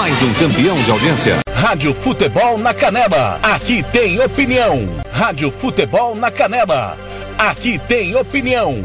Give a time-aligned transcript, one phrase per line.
[0.00, 1.40] mais um campeão de audiência.
[1.54, 4.88] Rádio Futebol na Canela, aqui tem opinião.
[5.12, 6.96] Rádio Futebol na Canela,
[7.36, 8.82] aqui tem opinião.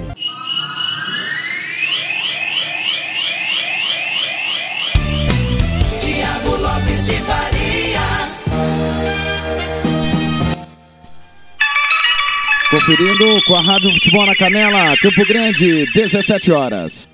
[6.02, 8.02] Tiago Lopes de Faria.
[12.70, 17.08] Conferindo com a Rádio Futebol na Canela, Campo Grande, 17 horas.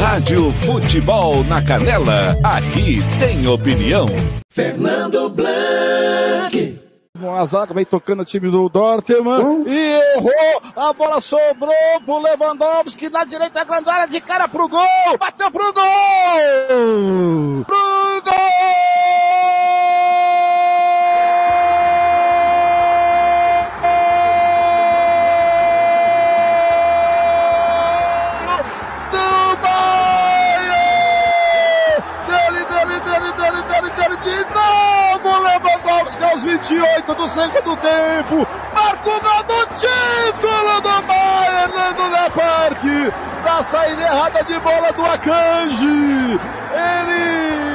[0.00, 4.06] Rádio Futebol na Canela, aqui tem opinião.
[4.48, 6.80] Fernando Blanc.
[7.22, 10.62] A zaga vem tocando o time do Dortmund e errou.
[10.74, 15.18] A bola sobrou pro Lewandowski na direita grande área de cara pro gol.
[15.18, 17.64] Bateu pro gol!
[17.66, 18.40] Pro gol!
[36.70, 38.46] 28 do segundo tempo.
[38.72, 43.12] Marca o gol do título do Bayern, Nando da Parque.
[43.44, 46.38] Na saída errada de bola do Akanji.
[46.72, 47.69] Ele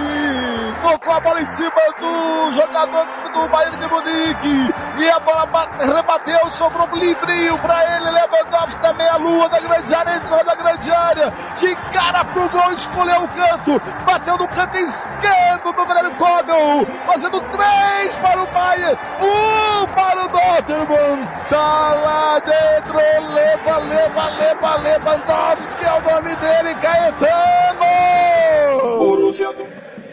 [0.92, 4.74] tocou a bola em cima do jogador do Bayern de Munique.
[4.98, 8.12] E a bola bate- rebateu, sobrou um livrinho pra ele.
[8.12, 11.34] Lewandowski da meia-lua da grande área, entrou na grande área.
[11.58, 13.82] De cara pro gol, escolheu o canto.
[14.06, 16.86] Bateu no canto esquerdo do Grêmio Kogel.
[17.08, 21.28] Fazendo três para o Bayern, um para o Dortmund.
[21.50, 22.98] Tá lá dentro,
[23.34, 27.86] leva, leva, leva, Lewandowski é o nome dele, Caetano!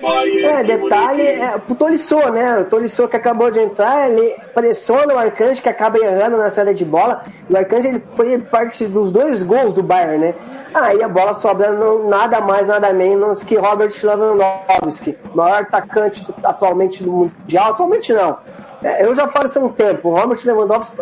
[0.05, 2.59] É, detalhe, é, o Tolisso, né?
[2.59, 6.75] O Tolisso que acabou de entrar, ele pressiona o Arcanjo que acaba errando na saída
[6.75, 7.25] de bola.
[7.49, 10.35] O Arcanjo ele foi parte dos dois gols do Bayern, né?
[10.75, 17.05] Aí a bola sobra no, nada mais, nada menos que Robert Lewandowski, maior atacante atualmente
[17.05, 17.71] do Mundial.
[17.73, 18.39] Atualmente não.
[18.83, 20.09] É, eu já falo isso há um tempo.
[20.09, 20.97] O Robert Lewandowski,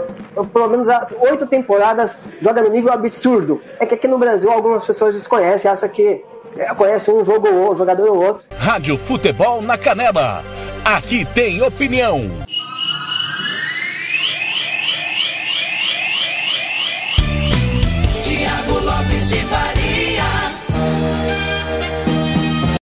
[0.52, 3.62] pelo menos há oito temporadas, joga no nível absurdo.
[3.78, 6.22] É que aqui no Brasil algumas pessoas desconhecem, acham que
[6.56, 8.46] é, conhece um jogo ou outro, jogador ou outro.
[8.56, 10.42] Rádio Futebol na Canela,
[10.84, 12.30] aqui tem opinião.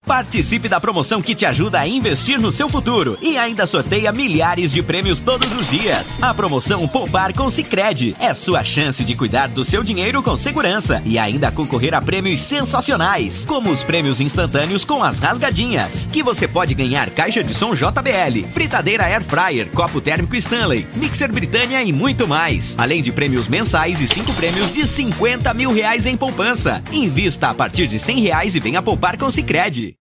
[0.09, 4.73] Participe da promoção que te ajuda a investir no seu futuro e ainda sorteia milhares
[4.73, 6.19] de prêmios todos os dias.
[6.23, 11.03] A promoção Poupar com Sicredi é sua chance de cuidar do seu dinheiro com segurança
[11.05, 16.49] e ainda concorrer a prêmios sensacionais, como os prêmios instantâneos com as rasgadinhas, que você
[16.49, 21.93] pode ganhar caixa de som JBL, fritadeira Air Fryer, copo térmico Stanley, mixer Britânia e
[21.93, 26.83] muito mais, além de prêmios mensais e cinco prêmios de 50 mil reais em poupança.
[26.91, 29.98] Invista a partir de 100 reais e venha poupar com Sicredi.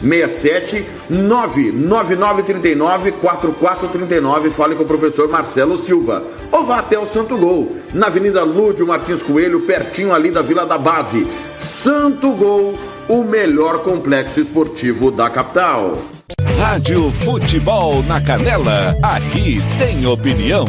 [0.00, 4.50] 67 99939 4439.
[4.50, 6.24] Fale com o professor Marcelo Silva.
[6.52, 10.66] Ou vá até o Santo Gol, na Avenida Lúdio Martins Coelho, pertinho ali da Vila
[10.66, 11.26] da Base.
[11.56, 12.74] Santo Gol,
[13.08, 15.98] o melhor complexo esportivo da capital.
[16.58, 20.64] Rádio Futebol na Canela, aqui tem opinião.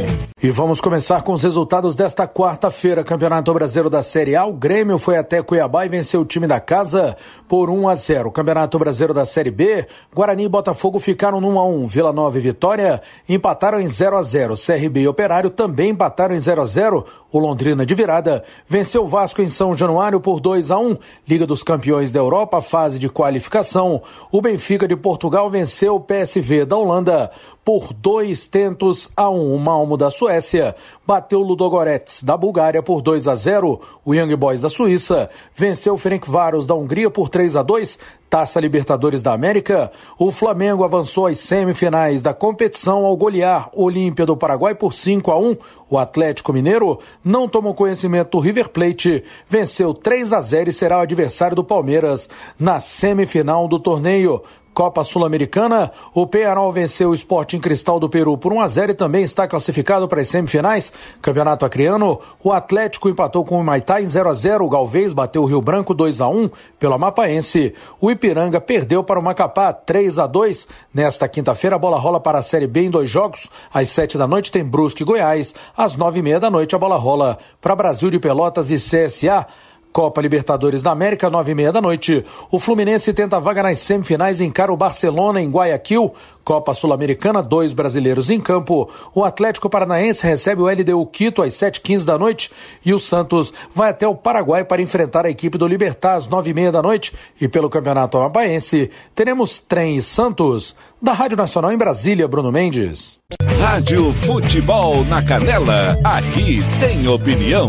[0.45, 3.03] E vamos começar com os resultados desta quarta-feira.
[3.03, 4.45] Campeonato Brasileiro da Série A.
[4.45, 8.31] O Grêmio foi até Cuiabá e venceu o time da casa por 1 a 0.
[8.31, 9.87] Campeonato Brasileiro da Série B.
[10.13, 11.87] Guarani e Botafogo ficaram no 1 a 1.
[11.87, 14.53] Vila Nova e Vitória empataram em 0 a 0.
[14.53, 17.05] CRB e Operário também empataram em 0 a 0.
[17.35, 20.97] O Londrina de virada venceu o Vasco em São Januário por 2 a 1.
[21.27, 24.01] Liga dos Campeões da Europa, fase de qualificação.
[24.31, 27.29] O Benfica de Portugal venceu o PSV da Holanda
[27.65, 29.53] por dois tentos a um.
[29.53, 33.81] O Malmo da Suécia bateu o Ludogorets da Bulgária por 2 a 0.
[34.05, 37.99] O Young Boys da Suíça venceu o Ferencváros da Hungria por 3 a 2.
[38.35, 39.89] Taça Libertadores da América.
[40.19, 45.39] O Flamengo avançou às semifinais da competição ao golear Olímpia do Paraguai por 5 a
[45.39, 45.55] 1.
[45.89, 50.97] O Atlético Mineiro não tomou conhecimento do River Plate, venceu 3 a 0 e será
[50.97, 52.29] o adversário do Palmeiras
[52.59, 54.43] na semifinal do torneio.
[54.75, 58.93] Copa Sul-Americana, o Penharol venceu o Sporting Cristal do Peru por 1 a 0 e
[58.93, 60.91] também está classificado para as semifinais.
[61.21, 65.43] Campeonato Acreano, o Atlético empatou com o Maitá em 0 a 0, o Galvez bateu
[65.43, 67.73] o Rio Branco 2 a 1 pelo Amapaense.
[68.01, 70.67] O Ipiranga perdeu para o Macapá 3 a 2.
[70.93, 73.49] Nesta quinta-feira a bola rola para a Série B em dois jogos.
[73.73, 76.77] Às 7 da noite tem Brusque e Goiás, às nove e meia da noite a
[76.77, 79.47] bola rola para Brasil de Pelotas e CSA.
[79.95, 82.25] Copa Libertadores da América, nove e meia da noite.
[82.51, 86.13] O Fluminense tenta vaga nas semifinais, encara o Barcelona em Guayaquil.
[86.43, 88.89] Copa Sul-Americana, dois brasileiros em campo.
[89.15, 92.51] O Atlético Paranaense recebe o LDU Quito às 7h15 da noite.
[92.85, 96.49] E o Santos vai até o Paraguai para enfrentar a equipe do Libertar às nove
[96.49, 97.13] e meia da noite.
[97.39, 100.75] E pelo Campeonato Amapaense, teremos Trem e Santos.
[101.01, 103.21] Da Rádio Nacional em Brasília, Bruno Mendes.
[103.61, 105.95] Rádio Futebol na Canela.
[106.03, 107.67] Aqui tem opinião.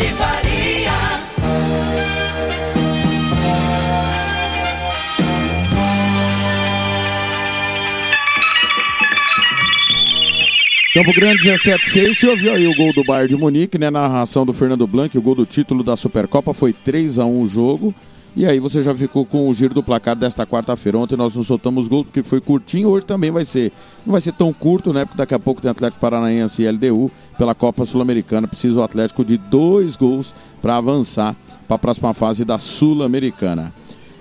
[0.00, 0.90] De Faria.
[10.94, 13.90] Campo Grande 17-6, você ouviu aí o gol do Bayern de Munique, né?
[13.90, 17.46] Narração do Fernando Blanc, o gol do título da Supercopa foi 3 a 1 o
[17.46, 17.94] jogo.
[18.36, 20.98] E aí você já ficou com o giro do placar desta quarta-feira.
[20.98, 23.72] Ontem nós não soltamos gol porque foi curtinho, hoje também vai ser.
[24.06, 25.04] Não vai ser tão curto, né?
[25.04, 28.46] Porque daqui a pouco tem Atlético Paranaense e LDU pela Copa Sul-Americana.
[28.46, 30.32] Precisa o Atlético de dois gols
[30.62, 31.34] para avançar
[31.66, 33.72] para a próxima fase da Sul-Americana.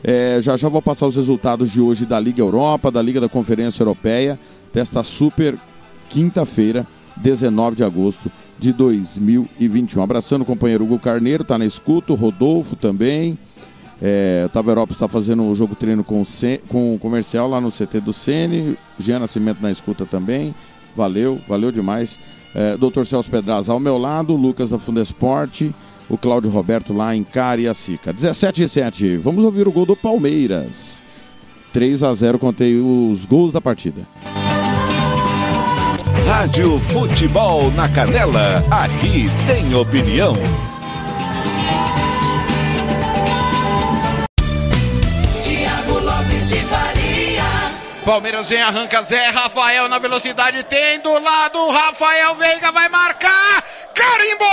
[0.04, 3.30] É, já já vou passar os resultados de hoje da Liga Europa, da Liga da
[3.30, 4.40] Conferência Europeia,
[4.74, 5.58] desta super
[6.10, 10.02] quinta-feira, 19 de agosto de 2021.
[10.02, 13.38] Abraçando o companheiro Hugo Carneiro, tá na escuta, o Rodolfo também.
[14.02, 16.24] É, o Taverópolis está fazendo o jogo treino com
[16.68, 18.78] com o comercial lá no CT do Sene.
[18.98, 20.56] Jean Nascimento na escuta também.
[20.96, 22.20] Valeu, valeu demais.
[22.56, 23.04] É, Dr.
[23.06, 25.74] Celso Pedraz ao meu lado, Lucas da Fundesporte,
[26.10, 28.12] o Cláudio Roberto lá em Cariacica.
[28.12, 29.18] 17 e 7.
[29.18, 31.04] Vamos ouvir o gol do Palmeiras.
[31.72, 34.02] 3 a 0 contei os gols da partida.
[36.26, 38.64] Rádio Futebol na Canela.
[38.72, 40.34] Aqui tem opinião.
[48.10, 53.64] Palmeiras vem, arranca Zé Rafael na velocidade, tem do lado, Rafael Veiga vai marcar,
[53.94, 54.48] carimbou!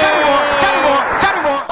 [0.00, 1.64] Carimbou, carimbou, carimbou!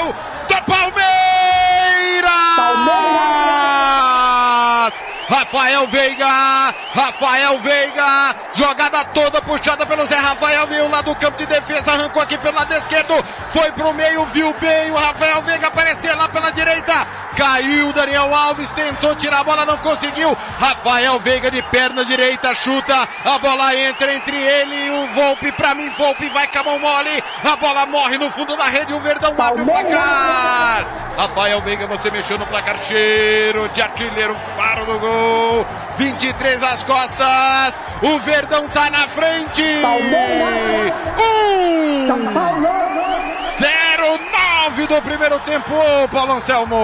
[0.00, 0.12] Gol
[0.48, 1.08] do Palmeiras!
[5.28, 11.46] Rafael Veiga, Rafael Veiga, jogada toda puxada pelo Zé Rafael, veio lá do campo de
[11.46, 13.14] defesa, arrancou aqui pelo lado esquerdo,
[13.50, 17.06] foi pro meio, viu bem o Rafael Veiga aparecer lá pela direita,
[17.36, 23.08] caiu Daniel Alves, tentou tirar a bola, não conseguiu, Rafael Veiga de perna direita, chuta,
[23.24, 26.78] a bola entra entre ele e o Volpe, pra mim Volpe vai com a mão
[26.80, 30.84] mole, a bola morre no fundo da rede, o Verdão abre o placar,
[31.16, 37.74] Rafael Veiga, você mexeu no placar, cheiro de artilheiro, faro do gol, 23 às costas,
[38.02, 39.62] o Verdão tá na frente,
[41.20, 42.08] um,
[44.78, 45.74] 0-9 do primeiro tempo,
[46.10, 46.76] Paulo Anselmo.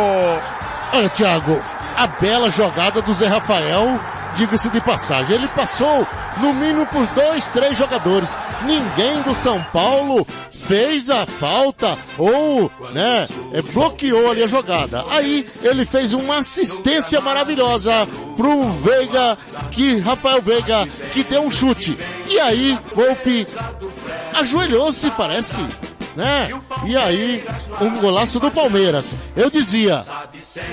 [0.92, 1.61] Olha, Thiago,
[1.97, 3.99] a bela jogada do Zé Rafael,
[4.37, 5.37] diga-se de passagem.
[5.37, 6.07] Ele passou
[6.38, 8.38] no mínimo por dois, três jogadores.
[8.64, 15.05] Ninguém do São Paulo fez a falta ou, né, é, bloqueou ali a jogada.
[15.11, 19.38] Aí ele fez uma assistência maravilhosa pro Veiga,
[19.71, 21.99] que Rafael Veiga, que deu um chute.
[22.29, 23.47] E aí, Volpe
[24.35, 25.64] ajoelhou-se, parece
[26.16, 26.50] né?
[26.85, 27.44] E aí,
[27.80, 29.16] um golaço do Palmeiras.
[29.37, 30.04] Eu dizia,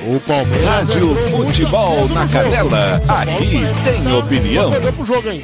[0.07, 2.27] o Palmeiras Rádio Futebol na.
[2.27, 3.01] Canela.
[3.07, 4.71] Aqui tem que tá- opinião.
[4.95, 5.43] pro jogo, hein?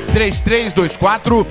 [0.13, 1.45] 3324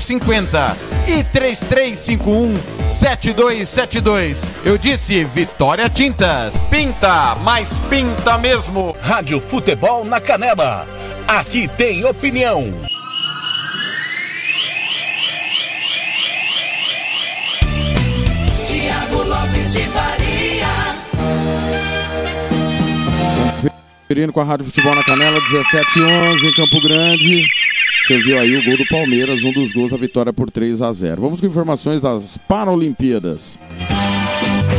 [0.00, 2.54] 0050 e 3351
[2.86, 4.40] 7272.
[4.64, 6.56] Eu disse Vitória Tintas.
[6.70, 8.94] Pinta, mas pinta mesmo.
[9.00, 10.86] Rádio Futebol na Canela.
[11.26, 12.72] Aqui tem opinião.
[18.66, 21.00] Tiago Lopes de Faria.
[24.10, 27.59] Conferindo com a Rádio Futebol na Canela, 17 e 11 em Campo Grande.
[28.10, 30.90] Você viu aí o gol do Palmeiras, um dos gols da vitória por 3 a
[30.90, 31.22] 0.
[31.22, 33.56] Vamos com informações das Paralimpíadas.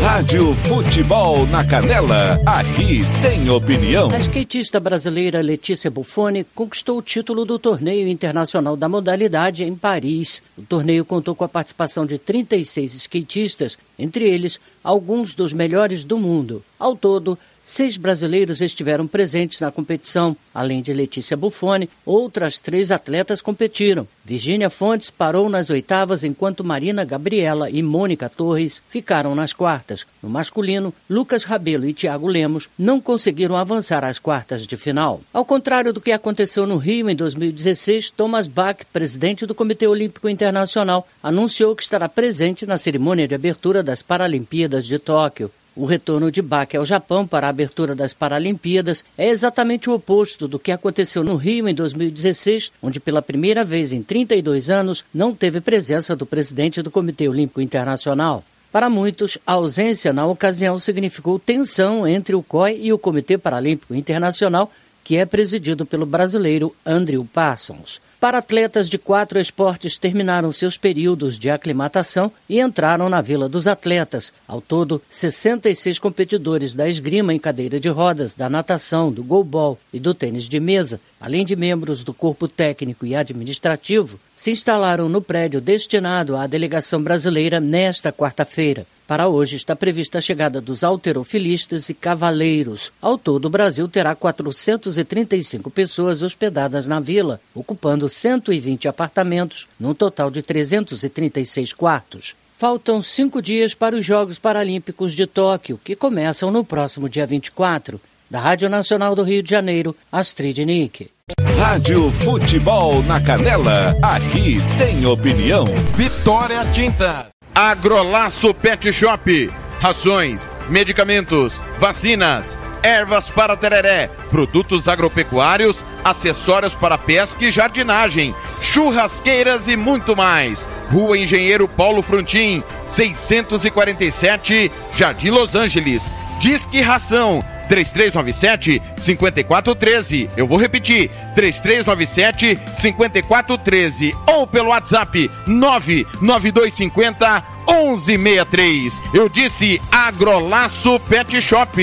[0.01, 4.09] Rádio Futebol na Canela, aqui tem opinião.
[4.11, 10.43] A skatista brasileira Letícia Buffoni conquistou o título do torneio internacional da modalidade em Paris.
[10.57, 16.17] O torneio contou com a participação de 36 skatistas, entre eles alguns dos melhores do
[16.17, 16.61] mundo.
[16.77, 20.35] Ao todo, Seis brasileiros estiveram presentes na competição.
[20.53, 24.07] Além de Letícia Buffoni, outras três atletas competiram.
[24.25, 30.05] Virgínia Fontes parou nas oitavas, enquanto Marina Gabriela e Mônica Torres ficaram nas quartas.
[30.21, 35.21] No masculino, Lucas Rabelo e Thiago Lemos não conseguiram avançar às quartas de final.
[35.31, 40.27] Ao contrário do que aconteceu no Rio em 2016, Thomas Bach, presidente do Comitê Olímpico
[40.27, 45.51] Internacional, anunciou que estará presente na cerimônia de abertura das Paralimpíadas de Tóquio.
[45.73, 50.45] O retorno de Bach ao Japão para a abertura das Paralimpíadas é exatamente o oposto
[50.45, 55.33] do que aconteceu no Rio em 2016, onde pela primeira vez em 32 anos não
[55.33, 58.43] teve presença do presidente do Comitê Olímpico Internacional.
[58.69, 63.95] Para muitos, a ausência na ocasião significou tensão entre o COI e o Comitê Paralímpico
[63.95, 64.69] Internacional,
[65.05, 68.01] que é presidido pelo brasileiro Andrew Parsons.
[68.21, 73.67] Para atletas de quatro esportes terminaram seus períodos de aclimatação e entraram na Vila dos
[73.67, 74.31] Atletas.
[74.47, 79.99] Ao todo, 66 competidores da esgrima em cadeira de rodas, da natação, do goalball e
[79.99, 85.21] do tênis de mesa, além de membros do corpo técnico e administrativo, se instalaram no
[85.21, 88.87] prédio destinado à delegação brasileira nesta quarta-feira.
[89.05, 92.91] Para hoje está prevista a chegada dos alterofilistas e cavaleiros.
[92.99, 100.31] Ao todo, o Brasil terá 435 pessoas hospedadas na vila, ocupando 120 apartamentos, num total
[100.31, 102.35] de 336 quartos.
[102.57, 107.99] Faltam cinco dias para os Jogos Paralímpicos de Tóquio, que começam no próximo dia 24.
[108.31, 111.11] Da Rádio Nacional do Rio de Janeiro, Astrid Nick.
[111.59, 115.65] Rádio Futebol na Canela, aqui tem opinião.
[115.95, 117.25] Vitória Tintas.
[117.53, 119.51] Agrolaço Pet Shop.
[119.81, 129.75] Rações, medicamentos, vacinas, ervas para tereré, produtos agropecuários, acessórios para pesca e jardinagem, churrasqueiras e
[129.75, 130.69] muito mais.
[130.89, 136.09] Rua Engenheiro Paulo Frontin, 647, Jardim Los Angeles.
[136.41, 140.29] Disque Ração 3397 5413.
[140.35, 149.01] Eu vou repetir: 3397 5413 ou pelo WhatsApp 99250 1163.
[149.13, 151.79] Eu disse Agrolaço Pet Shop.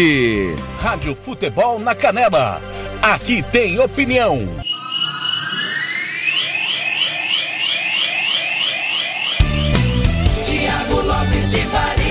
[0.83, 2.61] Rádio Futebol na Canela.
[3.01, 4.49] Aqui tem opinião.
[10.45, 12.08] Tiago Lopes de Faria.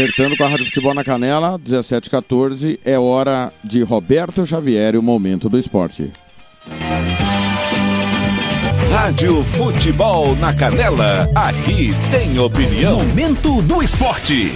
[0.00, 5.02] Acertando com a Rádio Futebol na Canela, 17h14, é hora de Roberto Xavier e o
[5.02, 6.10] Momento do Esporte.
[8.90, 13.04] Rádio Futebol na Canela, aqui tem opinião.
[13.04, 14.54] Momento do Esporte.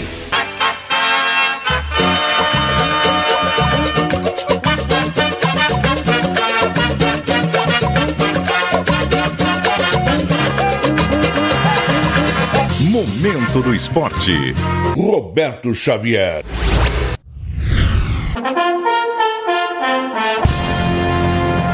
[12.88, 14.54] Momento do Esporte.
[14.96, 16.44] Roberto Xavier.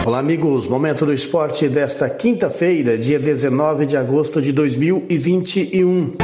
[0.06, 0.66] Olá, amigos.
[0.66, 6.14] Momento do esporte desta quinta-feira, dia 19 de agosto de 2021.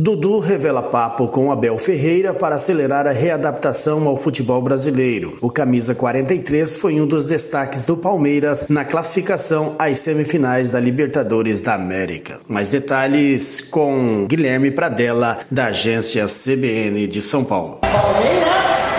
[0.00, 5.36] Dudu revela papo com Abel Ferreira para acelerar a readaptação ao futebol brasileiro.
[5.42, 11.60] O camisa 43 foi um dos destaques do Palmeiras na classificação às semifinais da Libertadores
[11.60, 12.40] da América.
[12.48, 17.80] Mais detalhes com Guilherme Pradella, da agência CBN de São Paulo.
[17.82, 18.89] Palmeiras!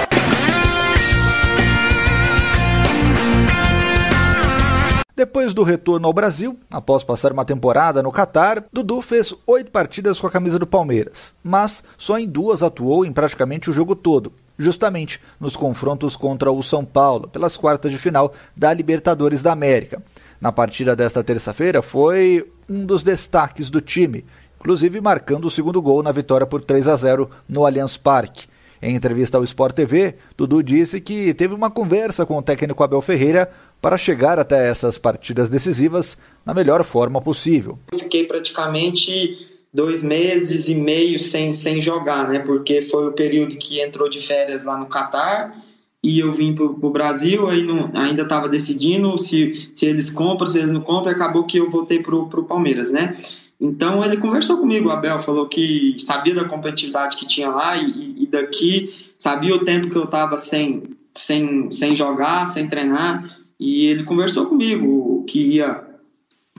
[5.22, 10.20] Depois do retorno ao Brasil, após passar uma temporada no Catar, Dudu fez oito partidas
[10.20, 14.34] com a camisa do Palmeiras, mas só em duas atuou em praticamente o jogo todo,
[14.58, 20.02] justamente nos confrontos contra o São Paulo, pelas quartas de final da Libertadores da América.
[20.42, 24.26] Na partida desta terça-feira, foi um dos destaques do time,
[24.60, 28.48] inclusive marcando o segundo gol na vitória por 3 a 0 no Allianz Parque.
[28.82, 33.00] Em entrevista ao Sport TV, Dudu disse que teve uma conversa com o técnico Abel
[33.00, 33.48] Ferreira
[33.82, 37.80] para chegar até essas partidas decisivas na melhor forma possível.
[37.92, 42.40] Eu fiquei praticamente dois meses e meio sem, sem jogar, né?
[42.40, 45.56] Porque foi o período que entrou de férias lá no Catar
[46.04, 50.50] e eu vim para o Brasil, aí não, ainda estava decidindo se, se eles compram,
[50.50, 53.18] se eles não compram, acabou que eu voltei para o Palmeiras, né?
[53.60, 58.24] Então ele conversou comigo, o Abel falou que sabia da competitividade que tinha lá e,
[58.24, 60.82] e daqui, sabia o tempo que eu estava sem,
[61.14, 65.84] sem, sem jogar, sem treinar, e ele conversou comigo que ia,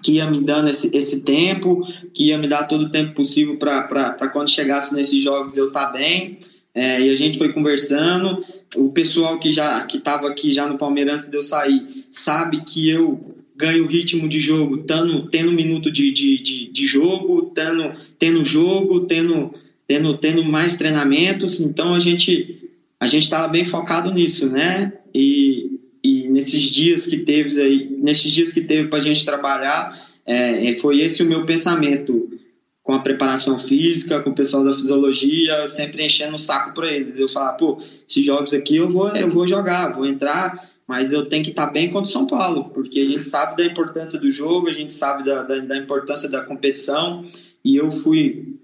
[0.01, 3.57] que ia me dando esse, esse tempo, que ia me dar todo o tempo possível
[3.57, 6.39] para quando chegasse nesses jogos eu estar tá bem.
[6.73, 8.45] É, e a gente foi conversando.
[8.77, 12.89] O pessoal que já que estava aqui já no Palmeiras que deu sair sabe que
[12.89, 18.45] eu ganho ritmo de jogo, tando, tendo minuto de, de, de, de jogo, tendo, tendo
[18.45, 19.53] jogo, tendo,
[19.89, 21.61] tendo, tendo mais treinamentos.
[21.61, 22.61] Então a gente
[23.01, 24.93] a gente estava bem focado nisso, né?
[25.13, 25.52] E
[26.43, 31.01] nesses dias que teve aí, nesses dias que teve para a gente trabalhar, é, foi
[31.01, 32.29] esse o meu pensamento
[32.83, 37.17] com a preparação física, com o pessoal da fisiologia, sempre enchendo o saco para eles.
[37.17, 41.25] Eu falava, pô, esses jogos aqui eu vou, eu vou jogar, vou entrar mas eu
[41.27, 44.31] tenho que estar bem contra o São Paulo, porque a gente sabe da importância do
[44.31, 47.25] jogo, a gente sabe da, da, da, importância da competição,
[47.65, 48.59] e eu fui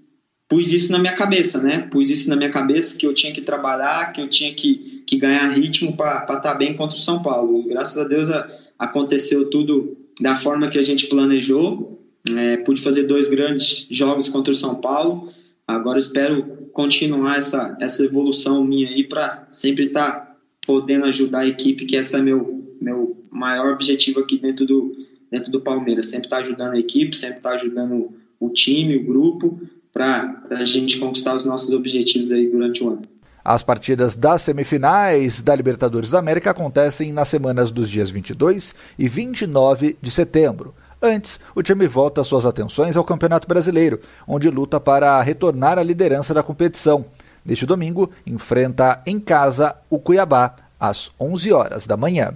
[0.47, 1.87] pus isso na minha cabeça, né?
[1.91, 5.17] Pus isso na minha cabeça que eu tinha que trabalhar, que eu tinha que, que
[5.17, 7.63] ganhar ritmo para estar bem contra o São Paulo.
[7.63, 8.47] Graças a Deus a,
[8.77, 11.99] aconteceu tudo da forma que a gente planejou.
[12.29, 15.33] É, pude fazer dois grandes jogos contra o São Paulo.
[15.67, 21.87] Agora espero continuar essa, essa evolução minha aí para sempre estar podendo ajudar a equipe,
[21.87, 24.95] que esse é meu, meu maior objetivo aqui dentro do,
[25.31, 26.07] dentro do Palmeiras.
[26.07, 29.59] Sempre estar tá ajudando a equipe, sempre estar tá ajudando o time, o grupo,
[29.91, 33.01] para a gente conquistar os nossos objetivos aí durante o ano.
[33.43, 39.07] As partidas das semifinais da Libertadores da América acontecem nas semanas dos dias 22 e
[39.07, 40.73] 29 de setembro.
[41.01, 46.33] Antes, o time volta suas atenções ao Campeonato Brasileiro, onde luta para retornar à liderança
[46.33, 47.05] da competição.
[47.45, 52.33] Neste domingo, enfrenta em casa o Cuiabá às 11 horas da manhã.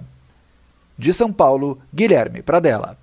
[0.96, 2.96] De São Paulo, Guilherme Pradella.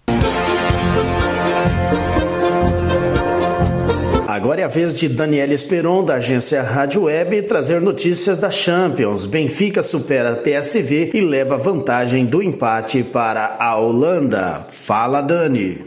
[4.31, 9.25] Agora é a vez de Daniela Esperon, da agência Rádio Web, trazer notícias da Champions.
[9.25, 14.67] Benfica supera a PSV e leva vantagem do empate para a Holanda.
[14.69, 15.83] Fala, Dani.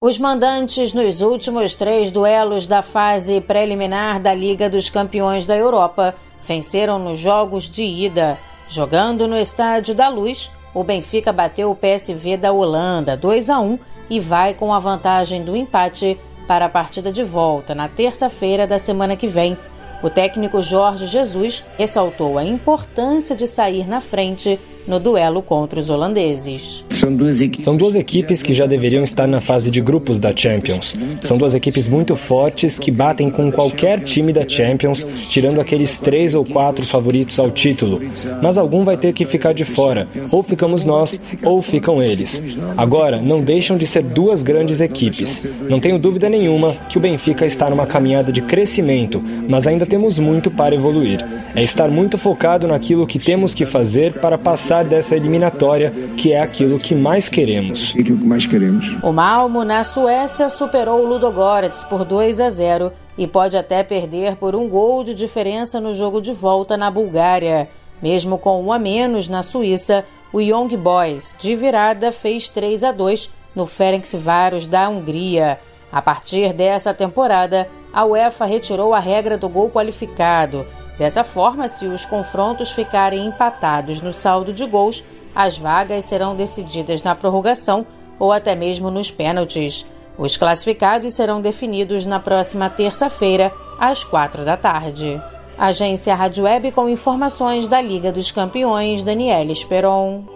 [0.00, 6.14] Os mandantes nos últimos três duelos da fase preliminar da Liga dos Campeões da Europa
[6.46, 8.38] venceram nos jogos de ida.
[8.68, 13.78] Jogando no Estádio da Luz, o Benfica bateu o PSV da Holanda 2 a 1
[14.10, 18.78] e vai com a vantagem do empate para a partida de volta na terça-feira da
[18.78, 19.58] semana que vem.
[20.02, 25.90] O técnico Jorge Jesus ressaltou a importância de sair na frente no duelo contra os
[25.90, 26.84] holandeses.
[26.90, 27.64] São duas, equipes.
[27.64, 30.96] São duas equipes que já deveriam estar na fase de grupos da Champions.
[31.22, 36.34] São duas equipes muito fortes que batem com qualquer time da Champions, tirando aqueles três
[36.34, 38.00] ou quatro favoritos ao título.
[38.42, 40.08] Mas algum vai ter que ficar de fora.
[40.30, 42.40] Ou ficamos nós, ou ficam eles.
[42.76, 45.46] Agora, não deixam de ser duas grandes equipes.
[45.68, 50.18] Não tenho dúvida nenhuma que o Benfica está numa caminhada de crescimento, mas ainda temos
[50.18, 51.24] muito para evoluir.
[51.54, 56.32] É estar muito focado naquilo que temos que fazer para passar passar dessa eliminatória, que
[56.32, 57.94] é aquilo que mais queremos.
[57.98, 58.98] Aquilo que mais queremos.
[59.02, 64.36] O Malmo, na Suécia, superou o Ludogorets por 2 a 0 e pode até perder
[64.36, 67.68] por um gol de diferença no jogo de volta na Bulgária.
[68.02, 72.92] Mesmo com um a menos na Suíça, o Young Boys, de virada, fez 3 a
[72.92, 75.58] 2 no Ferencváros da Hungria.
[75.90, 80.66] A partir dessa temporada, a UEFA retirou a regra do gol qualificado.
[80.98, 85.04] Dessa forma, se os confrontos ficarem empatados no saldo de gols,
[85.34, 87.86] as vagas serão decididas na prorrogação
[88.18, 89.84] ou até mesmo nos pênaltis.
[90.16, 95.20] Os classificados serão definidos na próxima terça-feira, às quatro da tarde.
[95.58, 100.35] Agência Rádio Web com informações da Liga dos Campeões, Daniela Esperon.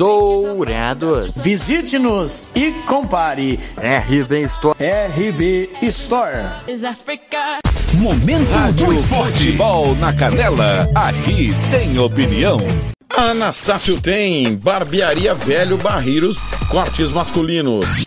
[0.00, 1.36] Dourados.
[1.36, 3.60] Visite-nos e compare.
[3.76, 4.78] RB Store.
[4.78, 6.38] RB Store.
[7.92, 9.44] Momento Rádio do Esporte.
[9.44, 10.88] Futebol na Canela.
[10.94, 12.56] Aqui tem opinião.
[13.10, 16.38] Anastácio tem barbearia velho barreiros,
[16.70, 18.06] cortes masculinos,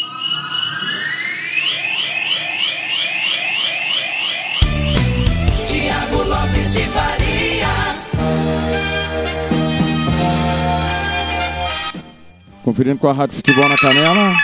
[12.63, 14.35] Conferindo com a Rádio Futebol na Canela.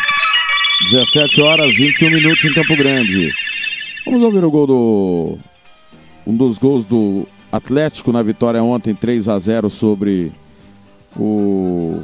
[0.85, 3.31] 17 horas 21 minutos em Campo Grande.
[4.05, 5.37] Vamos ouvir o gol do.
[6.25, 10.31] Um dos gols do Atlético na vitória ontem, 3 a 0 sobre
[11.15, 12.01] o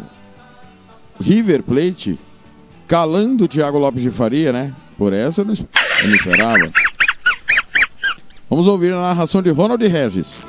[1.19, 2.17] River Plate.
[2.87, 4.73] Calando o Thiago Lopes de Faria, né?
[4.97, 6.71] Por essa eu não, esperava.
[8.49, 10.39] Vamos ouvir a narração de Ronald Regis.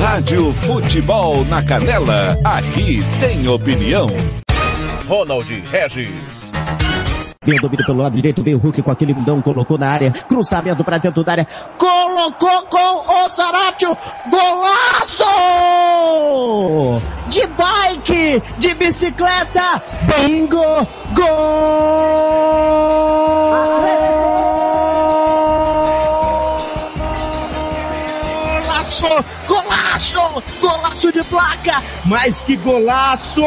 [0.00, 2.34] Rádio Futebol na Canela.
[2.42, 4.06] Aqui tem opinião.
[5.06, 6.08] Ronald Regis.
[7.44, 10.10] Vem o domínio pelo lado direito, veio o Hulk com aquele mundão, colocou na área,
[10.10, 11.46] cruzamento pra dentro da área,
[11.78, 13.96] colocou com o Zaratio,
[14.30, 15.24] golaço!
[17.28, 22.29] De bike, de bicicleta, bingo, golaço,
[30.90, 33.42] golaço de placa, mas que golaço,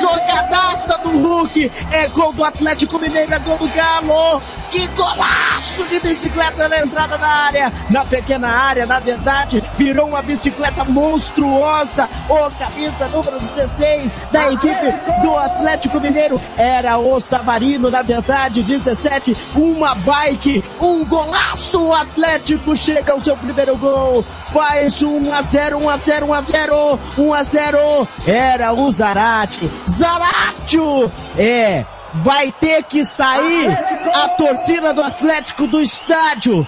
[0.00, 6.00] jogadaça do Hulk, é gol do Atlético Mineiro, é gol do Galo, que golaço de
[6.00, 12.50] bicicleta na entrada da área, na pequena área, na verdade, virou uma bicicleta monstruosa, o
[12.58, 19.94] camisa número 16 da equipe do Atlético Mineiro, era o Savarino, na verdade, 17, uma
[19.94, 25.90] bike, um golaço, o Atlético chega ao seu primeiro gol, faz 1 a 0, 1
[25.90, 26.77] a 0, 1 a 0,
[27.16, 33.70] 1 a 0, era o Zaratio, Zaratio, é, vai ter que sair
[34.14, 36.66] a torcida do Atlético do estádio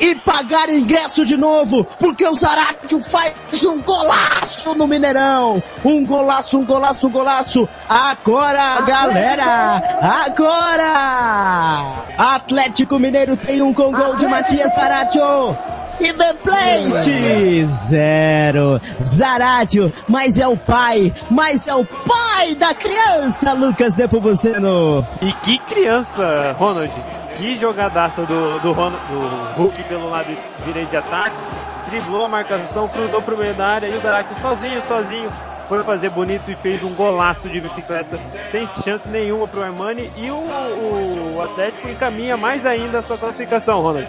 [0.00, 5.62] e pagar ingresso de novo, porque o Zaratio faz um golaço no Mineirão.
[5.84, 7.68] Um golaço, um golaço, um golaço.
[7.86, 9.82] Agora, galera!
[10.24, 12.02] Agora!
[12.16, 15.56] Atlético Mineiro tem um com gol de Matias Zaratio.
[16.00, 18.80] E The Plate, zero.
[19.04, 25.06] Zaratio, mas é o pai, mas é o pai da criança, Lucas Nepomuceno.
[25.20, 26.90] E que criança, Ronald.
[27.36, 30.34] Que jogadaça do, do, Ronald, do Hulk pelo lado
[30.64, 31.36] direito de ataque.
[31.90, 35.30] Driblou a marcação, cruzou pro meio da área e o Zaraki sozinho, sozinho.
[35.68, 38.18] Foi fazer bonito e fez um golaço de bicicleta
[38.50, 40.10] sem chance nenhuma pro Armani.
[40.16, 44.08] E o, o, o Atlético encaminha mais ainda a sua classificação, Ronald.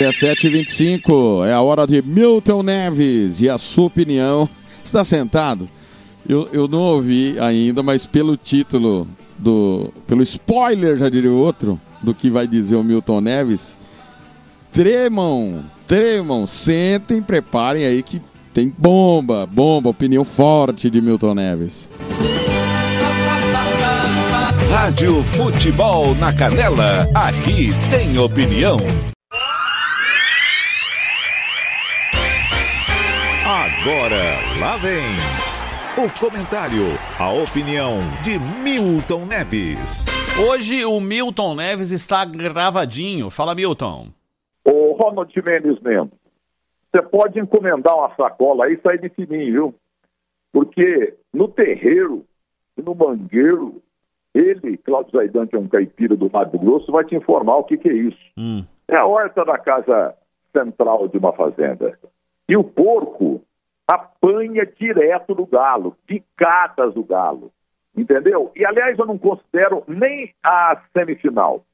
[0.00, 4.48] 17h25, é a hora de Milton Neves e a sua opinião.
[4.84, 5.68] Está sentado?
[6.28, 12.14] Eu, eu não ouvi ainda, mas pelo título, do pelo spoiler, já diria outro, do
[12.14, 13.76] que vai dizer o Milton Neves,
[14.70, 18.20] tremam, tremam, sentem, preparem aí que
[18.54, 21.88] tem bomba, bomba, opinião forte de Milton Neves.
[24.70, 28.76] Rádio Futebol na Canela, aqui tem opinião.
[33.80, 34.18] Agora,
[34.60, 35.06] lá vem
[36.04, 40.04] o comentário, a opinião de Milton Neves.
[40.48, 43.30] Hoje o Milton Neves está gravadinho.
[43.30, 44.08] Fala, Milton.
[44.64, 46.10] Ô, Ronald Mendes mesmo,
[46.90, 49.74] você pode encomendar uma sacola aí e sair de fininho, viu?
[50.52, 52.24] Porque no terreiro
[52.76, 53.80] e no mangueiro,
[54.34, 57.78] ele, Cláudio Zaidan, que é um caipira do Mato Grosso, vai te informar o que,
[57.78, 58.32] que é isso.
[58.88, 60.16] É a horta da casa
[60.52, 61.96] central de uma fazenda.
[62.48, 63.40] E o porco
[63.88, 67.50] apanha direto do galo, picadas do galo.
[67.96, 68.52] Entendeu?
[68.54, 71.64] E, aliás, eu não considero nem a semifinal.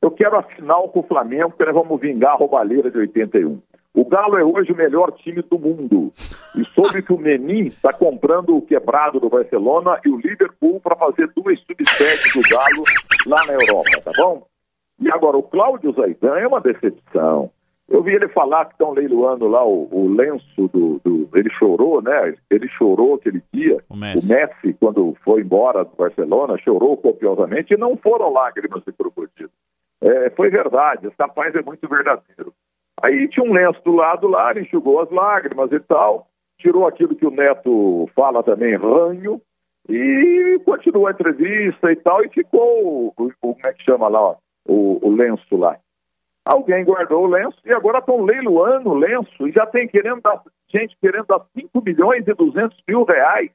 [0.00, 3.60] Eu quero a final com o Flamengo, porque nós vamos vingar a roubalheira de 81.
[3.94, 6.12] O Galo é hoje o melhor time do mundo.
[6.56, 10.96] E soube que o Menin está comprando o quebrado do Barcelona e o Liverpool para
[10.96, 12.84] fazer duas subsedes do Galo
[13.26, 14.46] lá na Europa, tá bom?
[15.00, 17.50] E agora, o Cláudio Zaidan é uma decepção.
[17.92, 22.00] Eu vi ele falar que estão leiloando lá o, o lenço do, do, Ele chorou,
[22.00, 22.34] né?
[22.50, 23.76] Ele chorou aquele dia.
[23.90, 24.32] O Messi.
[24.32, 29.50] o Messi, quando foi embora do Barcelona, chorou copiosamente e não foram lágrimas de crocodilo.
[30.00, 32.52] É, foi verdade, esse rapaz é muito verdadeiro.
[33.02, 36.26] Aí tinha um lenço do lado lá, ele enxugou as lágrimas e tal,
[36.58, 39.40] tirou aquilo que o Neto fala também, ranho,
[39.88, 44.20] e continuou a entrevista e tal, e ficou, o, o- como é que chama lá,
[44.20, 45.76] ó, o, o lenço lá.
[46.44, 50.42] Alguém guardou o lenço e agora estão leiloando o lenço e já tem querendo dar,
[50.68, 53.50] gente querendo dar 5 milhões e 200 mil reais.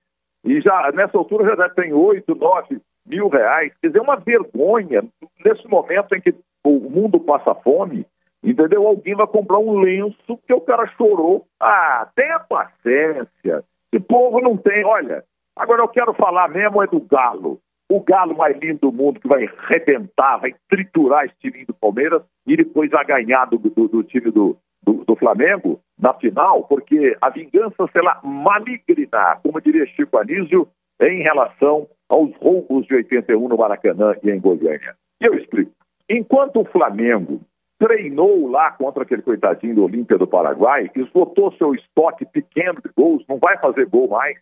[0.45, 3.73] E já nessa altura já ter 8, 9 mil reais.
[3.82, 5.04] Quer dizer, é uma vergonha.
[5.43, 8.06] Nesse momento em que o mundo passa fome,
[8.41, 8.88] entendeu?
[8.88, 11.45] Alguém vai comprar um lenço porque o cara chorou.
[11.60, 13.65] Ah, tenha paciência.
[13.91, 14.86] Esse povo não tem.
[14.86, 17.60] Olha, agora eu quero falar mesmo é do Galo.
[17.89, 22.21] O Galo mais lindo do mundo que vai arrebentar, vai triturar esse time do Palmeiras
[22.47, 27.15] e depois vai ganhar do, do- do time do, do- do Flamengo na final, porque
[27.21, 30.67] a vingança será maligna, como diria Chico Anísio,
[31.01, 34.95] em relação aos roubos de 81 no Maracanã e em Goiânia.
[35.21, 35.71] E eu explico.
[36.10, 37.41] Enquanto o Flamengo
[37.77, 43.23] treinou lá contra aquele coitadinho do Olímpia do Paraguai, esgotou seu estoque pequeno de gols,
[43.27, 44.38] não vai fazer gol mais,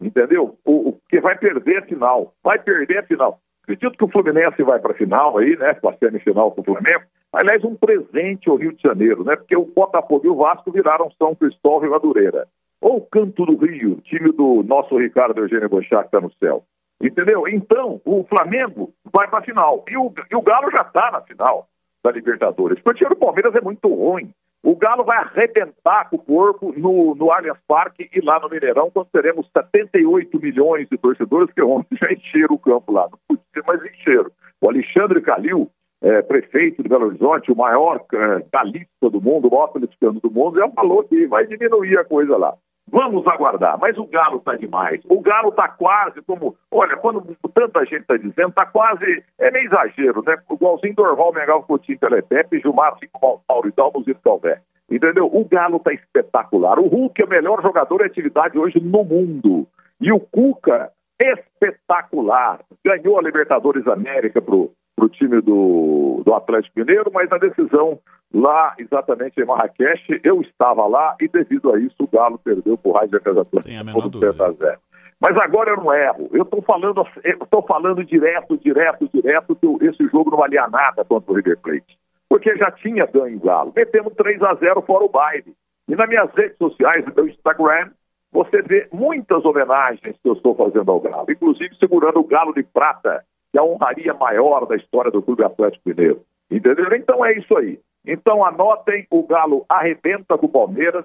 [0.00, 0.58] entendeu?
[0.66, 3.38] O, que vai perder a final, vai perder a final.
[3.62, 6.64] Acredito que o Fluminense vai para a final aí, né, com a semifinal com o
[6.64, 7.04] Flamengo.
[7.34, 11.10] Aliás, um presente ao Rio de Janeiro, né, porque o Botafogo e o Vasco viraram
[11.18, 12.46] São Cristóvão e Madureira.
[12.80, 16.62] Ou o Canto do Rio, time do nosso Ricardo Eugênio Bochá que está no céu.
[17.02, 17.48] Entendeu?
[17.48, 19.84] Então, o Flamengo vai para a final.
[19.88, 21.66] E o, e o Galo já está na final
[22.04, 22.80] da Libertadores.
[22.80, 24.30] Porque o time do Palmeiras é muito ruim.
[24.62, 28.90] O Galo vai arrebentar com o corpo no, no Allianz Parque e lá no Mineirão,
[28.90, 33.08] quando teremos 78 milhões de torcedores, que ontem já encheram o campo lá.
[33.10, 34.30] Não podia ser mais encheram.
[34.62, 35.70] O Alexandre Calil,
[36.04, 40.30] eh, prefeito de Belo Horizonte, o maior eh, galista do mundo, o maior atleticano do
[40.30, 42.54] mundo, já falou que vai diminuir a coisa lá.
[42.90, 45.00] Vamos aguardar, mas o Galo está demais.
[45.08, 46.54] O Galo está quase como.
[46.70, 49.24] Olha, quando tanta gente está dizendo, está quase.
[49.38, 50.36] É meio exagero, né?
[50.52, 54.60] Igualzinho Dorval, Mengal, Coutinho, Telepepe, Gilmar, Cinco, Mauro e Dalmos Calvé.
[54.90, 55.30] Entendeu?
[55.32, 56.78] O Galo está espetacular.
[56.78, 59.66] O Hulk é o melhor jogador de atividade hoje no mundo.
[59.98, 62.60] E o Cuca, espetacular.
[62.84, 67.98] Ganhou a Libertadores América pro, pro time do, do Atlético Mineiro, mas na decisão
[68.32, 72.92] lá, exatamente em Marrakech, eu estava lá e devido a isso o Galo perdeu pro
[72.92, 74.78] Raio de por 10 a 0.
[75.20, 76.28] Mas agora eu não erro.
[76.32, 81.32] Eu estou falando, eu falando direto, direto, direto que esse jogo não valia nada contra
[81.32, 81.98] o River Plate.
[82.28, 83.72] porque já tinha ganho o Galo.
[83.74, 85.54] Metemos 3 a 0 fora o baile.
[85.88, 87.90] E nas minhas redes sociais, no meu Instagram,
[88.32, 92.64] você vê muitas homenagens que eu estou fazendo ao Galo, inclusive segurando o Galo de
[92.64, 93.24] Prata,
[93.58, 96.22] é a honraria maior da história do Clube Atlético Mineiro.
[96.50, 96.94] Entendeu?
[96.94, 97.78] Então é isso aí.
[98.06, 101.04] Então anotem, o Galo arrebenta com o Palmeiras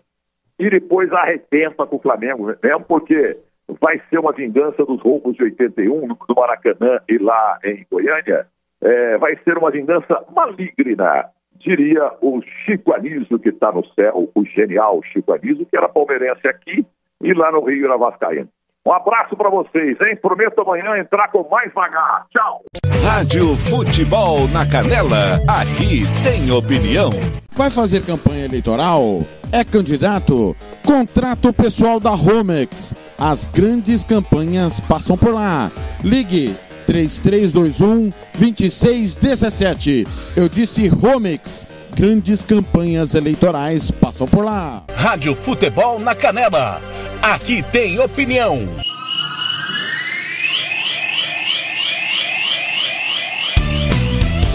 [0.58, 3.38] e depois arrebenta com o Flamengo mesmo, porque
[3.80, 8.48] vai ser uma vingança dos roubos de 81 no Maracanã e lá em Goiânia.
[8.82, 14.46] É, vai ser uma vingança maligna, diria o Chico Anísio, que está no céu, o
[14.46, 16.86] genial Chico Anísio, que era palmeirense aqui
[17.22, 18.50] e lá no Rio era Vascaíno.
[18.86, 20.18] Um abraço para vocês, hein?
[20.22, 22.26] Prometo amanhã entrar com mais vagar.
[22.36, 22.62] Tchau!
[23.04, 27.10] Rádio Futebol na Canela, aqui tem opinião.
[27.52, 29.20] Vai fazer campanha eleitoral?
[29.52, 30.56] É candidato?
[30.86, 32.94] Contrato pessoal da Romex.
[33.18, 35.70] As grandes campanhas passam por lá.
[36.04, 36.56] Ligue
[36.90, 40.08] 3321 2617.
[40.36, 41.68] Eu disse Romex.
[41.96, 44.84] Grandes campanhas eleitorais passam por lá.
[44.96, 46.82] Rádio Futebol na Canela.
[47.22, 48.68] Aqui tem opinião.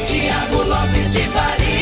[0.04, 1.74] Tiago Lopes de Faria.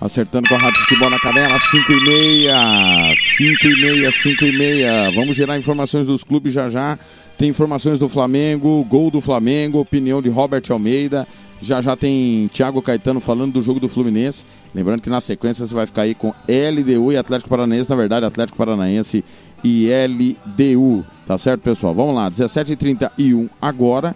[0.00, 4.52] Acertando com a Rádio Futebol na Canela, 5 e meia, 5 e meia, 5 e
[4.52, 5.10] meia.
[5.14, 6.98] Vamos gerar informações dos clubes já já.
[7.42, 11.26] Tem informações do Flamengo, gol do Flamengo, opinião de Robert Almeida.
[11.60, 14.44] Já já tem Thiago Caetano falando do jogo do Fluminense.
[14.72, 17.90] Lembrando que na sequência você vai ficar aí com LDU e Atlético Paranaense.
[17.90, 19.24] Na verdade, Atlético Paranaense
[19.64, 21.04] e LDU.
[21.26, 21.92] Tá certo, pessoal?
[21.92, 24.14] Vamos lá, 17h31 agora.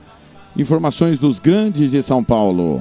[0.57, 2.81] Informações dos grandes de São Paulo.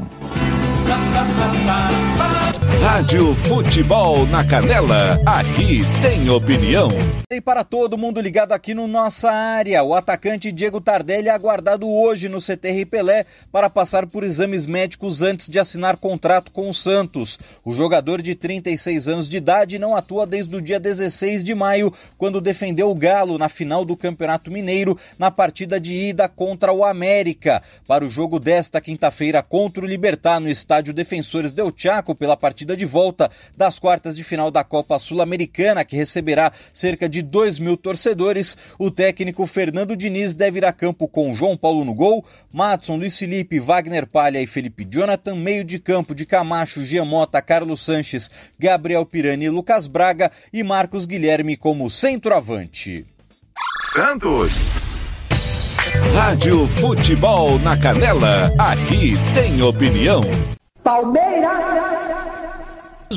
[2.85, 6.87] Rádio Futebol na Canela, aqui tem opinião.
[7.31, 11.91] E para todo mundo ligado aqui no nossa área, o atacante Diego Tardelli é aguardado
[11.91, 16.73] hoje no CTR Pelé para passar por exames médicos antes de assinar contrato com o
[16.73, 17.39] Santos.
[17.65, 21.91] O jogador de 36 anos de idade não atua desde o dia 16 de maio,
[22.15, 26.85] quando defendeu o Galo na final do Campeonato Mineiro na partida de ida contra o
[26.85, 27.63] América.
[27.87, 32.74] Para o jogo desta quinta-feira contra o Libertar no estádio Defensores Del Chaco pela partida
[32.75, 37.77] de volta das quartas de final da Copa Sul-Americana, que receberá cerca de 2 mil
[37.77, 42.95] torcedores, o técnico Fernando Diniz deve ir a campo com João Paulo no gol, Matson,
[42.95, 48.29] Luiz Felipe, Wagner Palha e Felipe Jonathan, meio de campo de Camacho, Giamota, Carlos Sanches,
[48.59, 53.05] Gabriel Pirani e Lucas Braga e Marcos Guilherme como centroavante.
[53.93, 54.53] Santos.
[56.13, 60.21] Rádio Futebol na Canela, aqui tem opinião.
[60.83, 62.44] Palmeiras!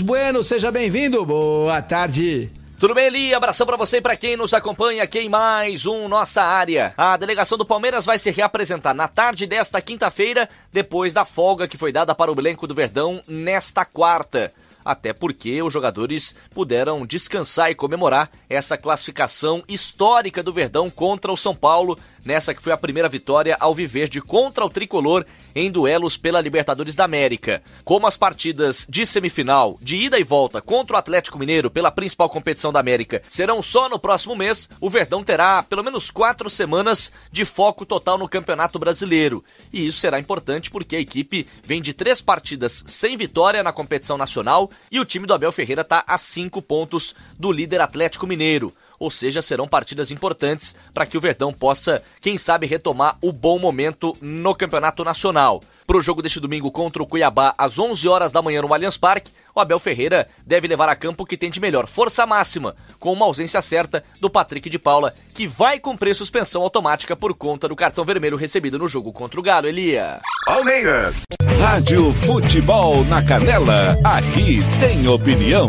[0.00, 1.24] Bueno, seja bem-vindo.
[1.24, 2.50] Boa tarde.
[2.78, 3.34] Tudo bem, Eli?
[3.34, 6.94] Abração para você e para quem nos acompanha aqui em mais um Nossa Área.
[6.96, 11.76] A delegação do Palmeiras vai se reapresentar na tarde desta quinta-feira, depois da folga que
[11.76, 14.52] foi dada para o elenco do Verdão nesta quarta.
[14.84, 21.36] Até porque os jogadores puderam descansar e comemorar essa classificação histórica do Verdão contra o
[21.36, 26.18] São Paulo nessa que foi a primeira vitória ao Viverde contra o Tricolor em duelos
[26.18, 27.62] pela Libertadores da América.
[27.84, 32.28] Como as partidas de semifinal, de ida e volta contra o Atlético Mineiro pela principal
[32.28, 37.10] competição da América serão só no próximo mês, o Verdão terá pelo menos quatro semanas
[37.32, 39.42] de foco total no Campeonato Brasileiro.
[39.72, 44.18] E isso será importante porque a equipe vem de três partidas sem vitória na competição
[44.18, 48.74] nacional e o time do Abel Ferreira está a cinco pontos do líder Atlético Mineiro
[48.98, 53.58] ou seja, serão partidas importantes para que o Verdão possa, quem sabe, retomar o bom
[53.58, 55.62] momento no Campeonato Nacional.
[55.86, 58.98] Para o jogo deste domingo contra o Cuiabá, às 11 horas da manhã no Allianz
[58.98, 62.76] Parque, o Abel Ferreira deve levar a campo o que tem de melhor, força máxima,
[63.00, 67.66] com uma ausência certa do Patrick de Paula, que vai cumprir suspensão automática por conta
[67.66, 70.20] do cartão vermelho recebido no jogo contra o Galo, Elia.
[70.44, 71.22] Palmeiras.
[71.58, 75.68] Rádio Futebol na Canela, aqui tem opinião.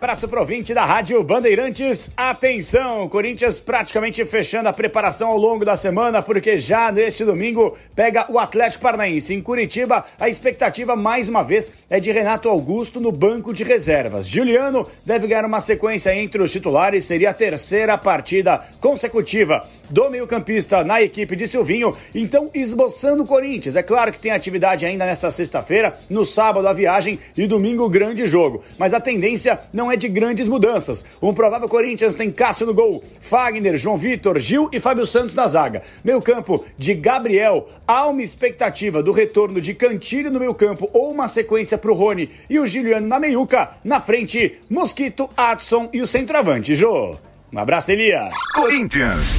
[0.00, 2.08] Abraço pro ouvinte da Rádio Bandeirantes.
[2.16, 8.24] Atenção, Corinthians praticamente fechando a preparação ao longo da semana, porque já neste domingo pega
[8.30, 10.04] o Atlético Paranaense em Curitiba.
[10.16, 14.28] A expectativa, mais uma vez, é de Renato Augusto no banco de reservas.
[14.28, 20.84] Juliano deve ganhar uma sequência entre os titulares, seria a terceira partida consecutiva do meio-campista
[20.84, 21.96] na equipe de Silvinho.
[22.14, 23.74] Então, esboçando o Corinthians.
[23.74, 27.90] É claro que tem atividade ainda nessa sexta-feira, no sábado a viagem e domingo o
[27.90, 28.62] grande jogo.
[28.78, 31.04] Mas a tendência não é de grandes mudanças.
[31.20, 35.46] Um provável Corinthians tem Cássio no gol, Fagner, João Vitor, Gil e Fábio Santos na
[35.46, 35.82] zaga.
[36.04, 37.68] Meio campo de Gabriel.
[37.86, 41.94] Há uma expectativa do retorno de Cantilho no meio campo ou uma sequência para o
[41.94, 43.70] Rony e o Juliano na meiuca.
[43.84, 47.16] Na frente, Mosquito, Adson e o centroavante, Jô.
[47.52, 48.28] Um abraço, Elia.
[48.54, 49.36] Corinthians.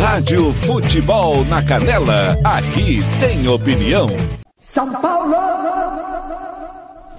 [0.00, 2.36] Rádio Futebol na Canela.
[2.44, 4.06] Aqui tem opinião.
[4.60, 6.13] São Paulo!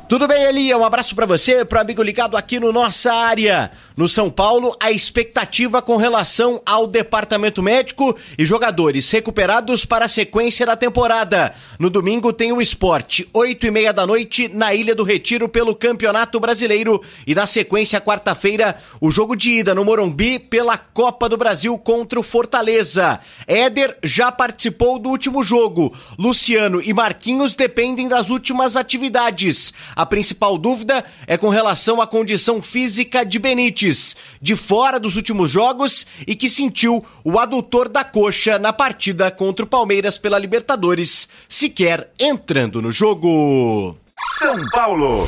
[0.07, 0.77] Tudo bem, Elia?
[0.77, 3.71] Um abraço para você, pro amigo ligado aqui no Nossa Área.
[3.97, 10.09] No São Paulo, a expectativa com relação ao departamento médico e jogadores recuperados para a
[10.09, 11.55] sequência da temporada.
[11.79, 15.73] No domingo tem o esporte, oito e meia da noite, na Ilha do Retiro pelo
[15.73, 17.01] Campeonato Brasileiro.
[17.25, 22.19] E na sequência, quarta-feira, o jogo de ida no Morumbi pela Copa do Brasil contra
[22.19, 23.21] o Fortaleza.
[23.47, 25.95] Éder já participou do último jogo.
[26.19, 29.73] Luciano e Marquinhos dependem das últimas atividades.
[29.95, 35.49] A principal dúvida é com relação à condição física de Benítez, de fora dos últimos
[35.49, 41.29] jogos e que sentiu o adutor da coxa na partida contra o Palmeiras pela Libertadores,
[41.47, 43.97] sequer entrando no jogo.
[44.37, 45.27] São Paulo.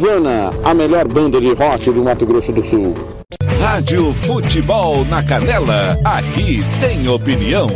[0.01, 2.95] Ivana, a melhor banda de rock do Mato Grosso do Sul.
[3.59, 5.95] Rádio Futebol na Canela.
[6.03, 7.67] Aqui tem opinião.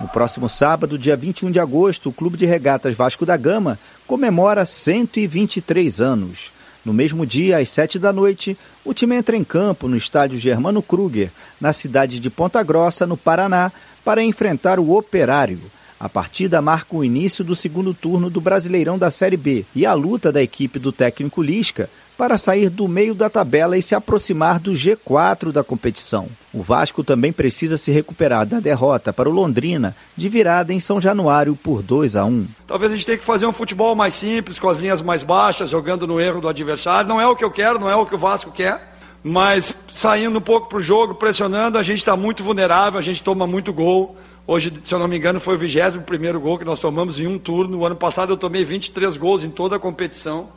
[0.00, 3.76] No próximo sábado, dia 21 de agosto, o Clube de Regatas Vasco da Gama
[4.06, 6.52] comemora 123 anos.
[6.84, 10.80] No mesmo dia, às 7 da noite, o time entra em campo no estádio Germano
[10.80, 13.72] Kruger, na cidade de Ponta Grossa, no Paraná,
[14.04, 15.58] para enfrentar o Operário.
[16.00, 19.94] A partida marca o início do segundo turno do Brasileirão da Série B e a
[19.94, 24.58] luta da equipe do técnico Lisca para sair do meio da tabela e se aproximar
[24.58, 26.28] do G4 da competição.
[26.52, 31.00] O Vasco também precisa se recuperar da derrota para o Londrina de virada em São
[31.00, 32.46] Januário por 2 a 1.
[32.66, 35.70] Talvez a gente tenha que fazer um futebol mais simples, com as linhas mais baixas,
[35.70, 37.08] jogando no erro do adversário.
[37.08, 38.96] Não é o que eu quero, não é o que o Vasco quer.
[39.22, 43.22] Mas saindo um pouco para o jogo, pressionando, a gente está muito vulnerável, a gente
[43.22, 44.16] toma muito gol.
[44.50, 47.26] Hoje, se eu não me engano, foi o 21 primeiro gol que nós tomamos em
[47.26, 47.80] um turno.
[47.80, 50.48] O ano passado eu tomei 23 gols em toda a competição.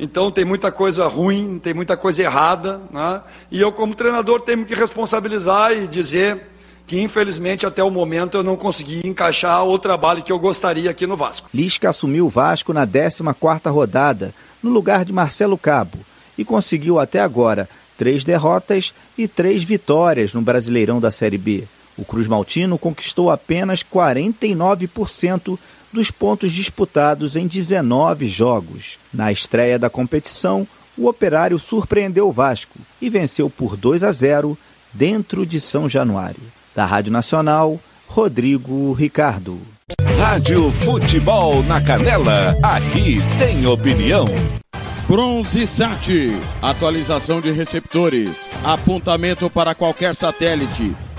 [0.00, 2.80] Então tem muita coisa ruim, tem muita coisa errada.
[2.90, 3.22] Né?
[3.52, 6.44] E eu, como treinador, tenho que responsabilizar e dizer
[6.88, 11.06] que, infelizmente, até o momento eu não consegui encaixar o trabalho que eu gostaria aqui
[11.06, 11.48] no Vasco.
[11.54, 15.98] Lisca assumiu o Vasco na 14ª rodada, no lugar de Marcelo Cabo,
[16.36, 21.68] e conseguiu até agora três derrotas e três vitórias no Brasileirão da Série B.
[21.96, 25.58] O Cruz Maltino conquistou apenas 49%
[25.92, 28.98] dos pontos disputados em 19 jogos.
[29.12, 30.66] Na estreia da competição,
[30.96, 34.56] o Operário surpreendeu o Vasco e venceu por 2 a 0
[34.92, 36.42] dentro de São Januário.
[36.74, 39.60] Da Rádio Nacional, Rodrigo Ricardo.
[40.18, 42.54] Rádio Futebol na Canela.
[42.62, 44.26] Aqui tem opinião.
[45.06, 46.10] Bronze Sat,
[46.60, 50.96] atualização de receptores, apontamento para qualquer satélite,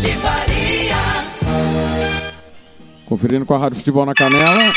[0.00, 0.96] De Faria.
[3.04, 4.72] Conferindo com a Rádio Futebol na Canela.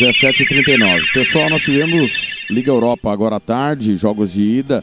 [0.00, 1.12] 17h39.
[1.12, 4.82] Pessoal, nós tivemos Liga Europa agora à tarde, jogos de ida.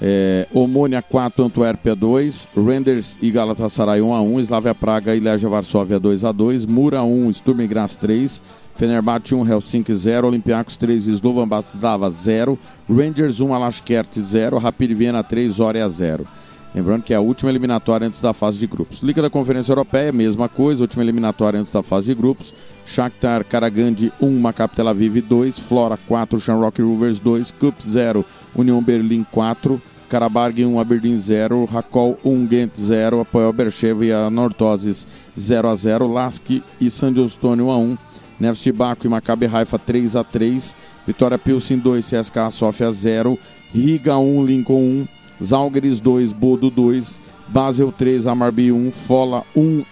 [0.00, 5.48] É, Omônia 4, Antuérpia 2, Renders e Galatasaray 1 a 1, Slavia Praga e Legia
[5.48, 8.42] Varsóvia 2 a 2, Mura 1, Sturm Graz 3,
[8.76, 12.58] Fenerbahçe 1, Helsinki 0, Olympiacos 3, Slovan Bratislava 0,
[12.88, 16.26] Rangers 1, Alashkert 0, Rapid Viena 3, Zoria 0.
[16.74, 19.02] Lembrando que é a última eliminatória antes da fase de grupos.
[19.02, 22.54] Liga da Conferência Europeia, mesma coisa, última eliminatória antes da fase de grupos.
[22.86, 28.24] Shakhtar Karagandhi 1, Maccabi Tel Aviv 2, Flora 4, Shamrock Rovers 2, Cup 0,
[28.56, 34.30] União Berlim 4, Karabag 1, Aberdeen 0, Rakol 1, Ghent 0, Apoel Bercheva e a
[34.30, 35.06] Nortoses
[35.38, 36.50] 0 a 0, Lask
[36.80, 37.98] e San Stone 1 a 1,
[38.40, 40.74] Nefs Baco e Maccabi Haifa 3 a 3,
[41.06, 43.38] Vitória Pilsen 2, CSKA Sofia 0,
[43.72, 49.84] Riga 1, Lincoln 1, Zalgiris 2, Bodo 2, Basel 3, Amarbi 1, Fola 1,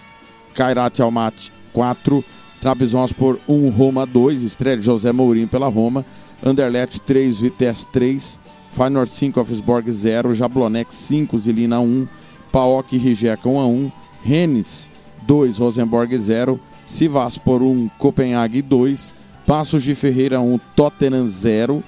[0.53, 2.23] Kairat Almaty 4,
[2.61, 6.05] Trabzonspor 1, Roma 2, estreia de José Mourinho pela Roma,
[6.43, 8.39] Anderlecht 3, Vitesse 3,
[8.71, 12.07] Feyenoord 5, Offsborg 0, Jablonex 5, Zilina 1,
[12.51, 13.91] Paok e Rijeka 1 a 1,
[14.23, 14.91] Rennes
[15.23, 19.13] 2, Rosenborg 0, Sivaspor 1, Copenhague 2,
[19.45, 21.83] Passos de Ferreira 1, Tottenham 0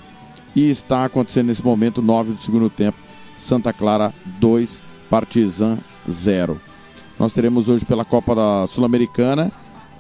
[0.55, 2.97] e está acontecendo nesse momento 9 do segundo tempo,
[3.43, 5.77] Santa Clara 2, Partizan
[6.09, 6.59] 0.
[7.19, 9.51] Nós teremos hoje pela Copa da Sul-Americana,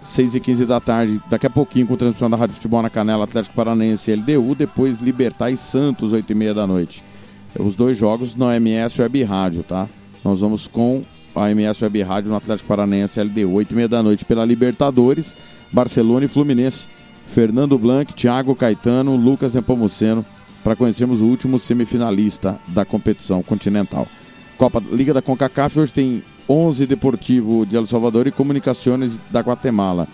[0.01, 3.23] 6 e 15 da tarde, daqui a pouquinho com transmissão da Rádio Futebol na Canela,
[3.23, 7.03] Atlético Paranaense e LDU, depois Libertar e Santos, 8 e meia da noite.
[7.57, 9.87] Os dois jogos na MS Web Rádio, tá?
[10.23, 11.03] Nós vamos com
[11.35, 15.37] a MS Web Rádio no Atlético Paranaense LDU, 8 e meia da noite pela Libertadores,
[15.71, 16.87] Barcelona e Fluminense.
[17.25, 20.25] Fernando Blanc, Thiago Caetano, Lucas Nepomuceno,
[20.63, 24.07] para conhecermos o último semifinalista da competição continental.
[24.57, 30.07] Copa Liga da CONCACAF hoje tem 11 Deportivo de El Salvador e Comunicações da Guatemala.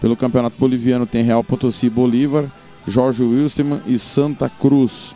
[0.00, 2.46] Pelo Campeonato Boliviano tem Real Potosí Bolívar,
[2.86, 5.14] Jorge Wilstermann e Santa Cruz.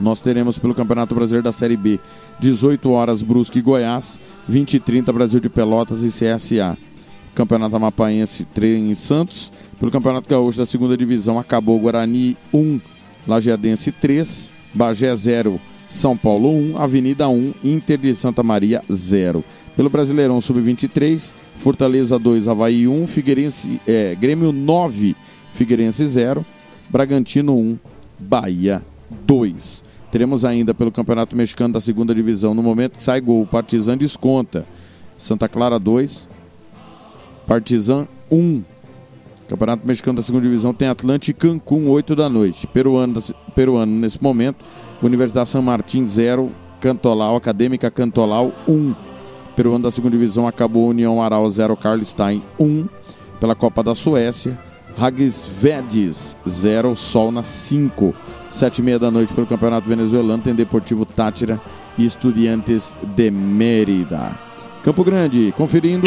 [0.00, 1.98] Nós teremos pelo Campeonato Brasileiro da Série B
[2.38, 6.76] 18 horas Brusque e Goiás, 20 e 30 Brasil de Pelotas e CSA.
[7.34, 9.52] Campeonato Amapaense 3 em Santos.
[9.78, 12.80] Pelo Campeonato Gaúcho da Segunda Divisão acabou Guarani 1,
[13.26, 19.44] Lajeadense 3, Bagé 0, São Paulo 1, Avenida 1, Inter de Santa Maria 0.
[19.76, 25.14] Pelo Brasileirão Sub-23, Fortaleza 2, Havaí 1, Figueirense, é, Grêmio 9,
[25.52, 26.44] Figueirense 0,
[26.88, 27.78] Bragantino 1,
[28.18, 28.82] Bahia
[29.26, 29.84] 2.
[30.10, 34.64] Teremos ainda pelo Campeonato Mexicano da Segunda Divisão, no momento que sai gol, Partizan desconta.
[35.18, 36.28] Santa Clara 2,
[37.46, 38.62] Partizan 1.
[39.48, 42.66] Campeonato Mexicano da Segunda Divisão tem Atlante e Cancún, 8 da noite.
[42.66, 43.22] Peruano,
[43.54, 44.64] peruano nesse momento,
[45.00, 48.94] Universidade San Martín 0, Cantolau, Acadêmica Cantolau 1.
[49.54, 52.86] Peruano da Segunda Divisão acabou União Aral 0, Carlstein 1.
[53.40, 54.58] Pela Copa da Suécia,
[54.98, 58.14] Ragisvedes 0, Sol na 5.
[58.48, 61.60] 7 e meia da noite pelo Campeonato Venezuelano tem Deportivo Tátira
[61.96, 64.32] e Estudiantes de Mérida.
[64.82, 66.06] Campo Grande, conferindo.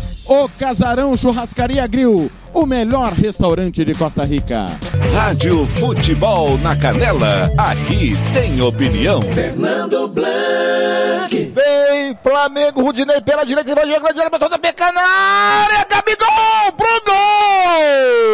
[0.33, 4.65] O Casarão Churrascaria Grill, o melhor restaurante de Costa Rica.
[5.13, 9.21] Rádio Futebol na Canela, aqui tem opinião.
[9.21, 11.51] Fernando Blanc.
[11.53, 17.01] Vem, Flamengo, Rudinei pela direita, vai jogar direita, botou na peca na área, Gabigol, pro
[17.05, 18.31] gol!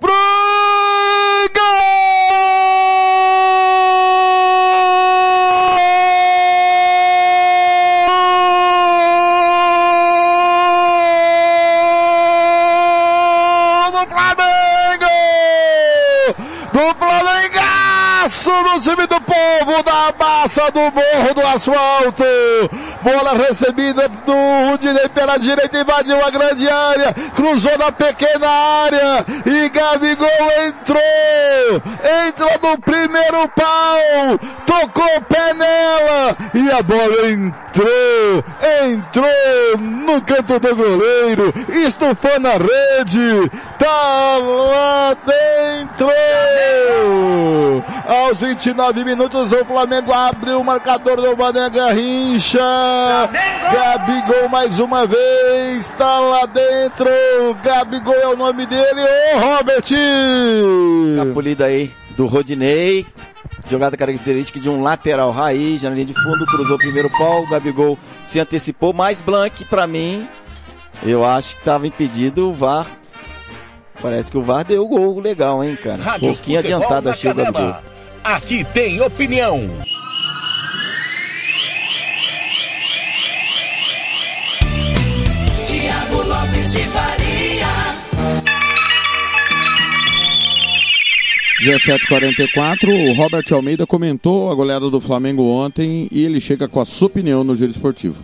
[0.00, 0.67] Pro
[18.68, 22.24] No time do povo da massa do morro do asfalto.
[23.02, 29.68] Bola recebida do Rudinei pela direita, invadiu a grande área, cruzou na pequena área e
[29.68, 30.28] Gabigol
[30.66, 31.82] entrou.
[32.26, 38.44] Entrou no primeiro pau, tocou o pé nela e a bola entrou,
[38.90, 46.08] entrou no canto do goleiro, estufou na rede, tá lá dentro.
[48.08, 52.87] Aos 29 minutos o Flamengo abre o marcador do Mané Garrincha.
[53.72, 57.08] Gabigol mais uma vez, tá lá dentro.
[57.62, 59.02] Gabigol é o nome dele,
[59.34, 59.84] ô Robert.
[61.16, 63.06] Capulida aí do Rodinei.
[63.68, 67.48] Jogada característica de um lateral raiz, na linha de fundo, cruzou o primeiro pau, o
[67.48, 70.26] Gabigol se antecipou, mais Blank pra mim
[71.02, 72.86] Eu acho que tava impedido o VAR.
[74.00, 76.02] Parece que o VAR deu o gol legal, hein, cara?
[76.02, 77.60] Rádio Pouquinho Futebol adiantado na a chega do gol.
[77.60, 77.82] Canela.
[78.24, 79.68] Aqui tem opinião.
[91.60, 93.10] 17:44.
[93.10, 97.08] O Robert Almeida comentou a goleada do Flamengo ontem e ele chega com a sua
[97.08, 98.22] opinião no Giro Esportivo.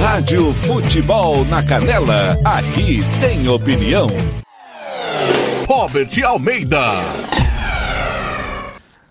[0.00, 2.36] Rádio Futebol na Canela.
[2.44, 4.06] Aqui tem opinião.
[5.66, 6.78] Robert Almeida.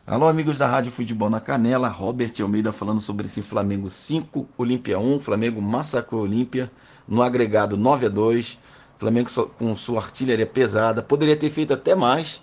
[0.06, 4.98] Alô, amigos da Rádio Futebol na Canela, Robert Almeida falando sobre esse Flamengo 5, Olímpia
[4.98, 5.20] 1.
[5.20, 6.72] Flamengo massacrou a Olímpia
[7.08, 8.58] no agregado 9 a 2.
[8.98, 12.42] Flamengo com sua artilharia pesada, poderia ter feito até mais,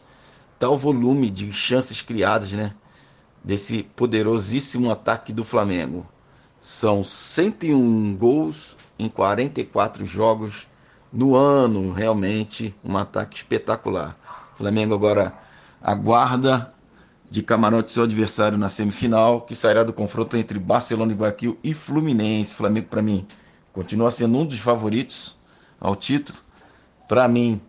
[0.65, 2.73] tal volume de chances criadas, né?
[3.45, 6.09] Desse poderosíssimo ataque do Flamengo.
[6.59, 10.67] São 101 gols em 44 jogos
[11.13, 14.17] no ano, realmente um ataque espetacular.
[14.55, 15.35] O Flamengo agora
[15.83, 16.73] aguarda
[17.31, 21.75] de camarote seu adversário na semifinal, que sairá do confronto entre Barcelona e Guayaquil e
[21.75, 22.55] Fluminense.
[22.55, 23.27] Flamengo, para mim,
[23.71, 25.37] continua sendo um dos favoritos
[25.79, 26.39] ao título.
[27.07, 27.61] Para mim,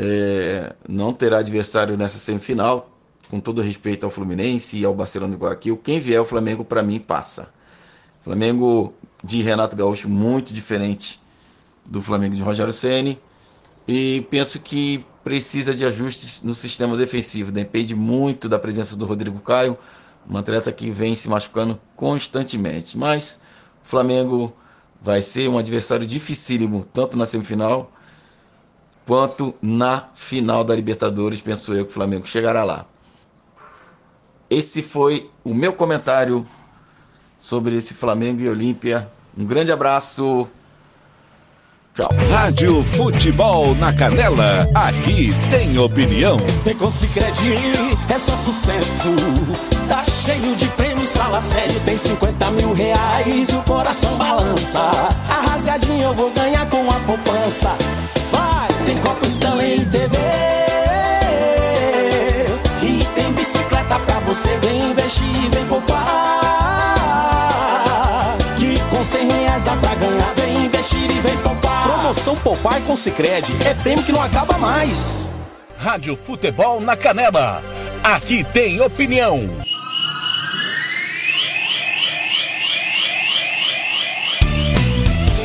[0.00, 2.88] é, não terá adversário nessa semifinal,
[3.28, 5.76] com todo respeito ao Fluminense e ao Barcelona e Guayaquil.
[5.76, 7.52] Quem vier o Flamengo, para mim, passa.
[8.22, 8.94] Flamengo
[9.24, 11.20] de Renato Gaúcho, muito diferente
[11.84, 13.18] do Flamengo de Rogério Ceni
[13.88, 17.50] e penso que precisa de ajustes no sistema defensivo.
[17.50, 19.76] Depende muito da presença do Rodrigo Caio,
[20.30, 22.96] um atleta que vem se machucando constantemente.
[22.96, 23.40] Mas
[23.84, 24.54] o Flamengo
[25.02, 27.90] vai ser um adversário dificílimo, tanto na semifinal
[29.08, 31.40] quanto na final da Libertadores.
[31.40, 32.84] Penso eu que o Flamengo chegará lá.
[34.50, 36.46] Esse foi o meu comentário
[37.38, 39.08] sobre esse Flamengo e Olímpia.
[39.36, 40.46] Um grande abraço.
[41.94, 42.10] Tchau.
[42.30, 44.66] Rádio Futebol na Canela.
[44.74, 46.36] Aqui tem opinião.
[46.62, 47.32] Tem com Cicred,
[48.10, 49.08] é só sucesso.
[49.88, 51.80] Tá cheio de prêmios, fala sério.
[51.86, 54.90] Tem 50 mil reais o coração balança.
[55.30, 57.70] A rasgadinha eu vou ganhar com a poupança.
[58.88, 60.16] Tem Copa Stanley e TV.
[62.80, 64.56] E tem bicicleta pra você.
[64.62, 65.98] Vem investir, vem poupar.
[68.56, 70.32] Que com 100 reais dá pra ganhar.
[70.36, 71.82] Vem investir e vem poupar.
[71.82, 75.28] Promoção Poupar com Sicredi é prêmio que não acaba mais.
[75.76, 77.62] Rádio Futebol na Canela.
[78.02, 79.50] Aqui tem opinião.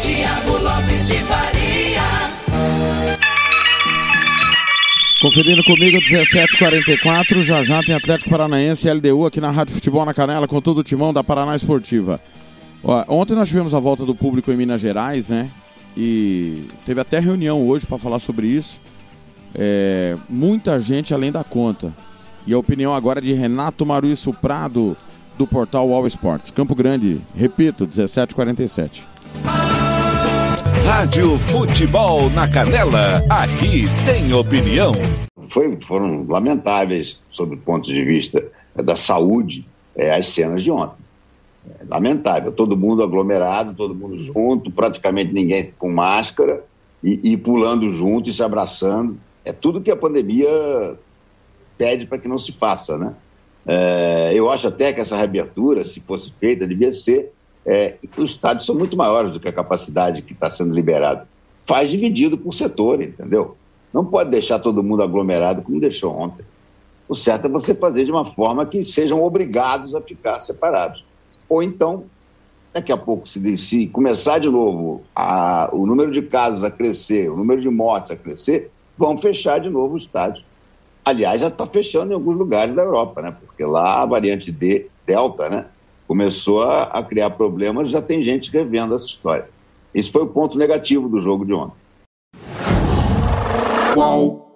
[0.01, 1.62] Tiago Lopes de Faria.
[5.23, 10.13] Conferindo comigo 17:44, já já tem Atlético Paranaense e LDU aqui na Rádio Futebol na
[10.13, 12.19] Canela com todo o timão da Paraná Esportiva.
[12.83, 15.49] Ó, ontem nós tivemos a volta do público em Minas Gerais, né?
[15.95, 18.81] E teve até reunião hoje para falar sobre isso.
[19.55, 21.93] É, muita gente além da conta.
[22.45, 24.97] E a opinião agora é de Renato Maruíço Prado,
[25.37, 26.51] do portal All Sports.
[26.51, 29.07] Campo Grande, repito, 17:47.
[30.85, 33.21] Rádio Futebol na Canela.
[33.29, 34.91] Aqui tem opinião.
[35.47, 38.43] Foi, foram lamentáveis, sob o ponto de vista
[38.75, 39.65] da saúde,
[39.95, 41.03] é, as cenas de ontem.
[41.79, 46.63] É lamentável, todo mundo aglomerado, todo mundo junto, praticamente ninguém com máscara
[47.03, 49.17] e, e pulando junto e se abraçando.
[49.45, 50.49] É tudo que a pandemia
[51.77, 53.13] pede para que não se faça, né?
[53.65, 57.32] É, eu acho até que essa reabertura, se fosse feita, devia ser.
[57.65, 61.27] É, os estádios são muito maiores do que a capacidade que está sendo liberada.
[61.65, 63.55] Faz dividido por setor, entendeu?
[63.93, 66.43] Não pode deixar todo mundo aglomerado como deixou ontem.
[67.07, 71.05] O certo é você fazer de uma forma que sejam obrigados a ficar separados.
[71.47, 72.05] Ou então,
[72.73, 77.29] daqui a pouco, se, se começar de novo a, o número de casos a crescer,
[77.29, 80.43] o número de mortes a crescer, vão fechar de novo os estádios.
[81.05, 83.35] Aliás, já está fechando em alguns lugares da Europa, né?
[83.45, 85.65] Porque lá a variante D, Delta, né?
[86.13, 89.49] Começou a, a criar problemas, já tem gente revendo essa história.
[89.95, 91.73] Esse foi o ponto negativo do jogo de ontem.
[93.95, 94.47] Qual?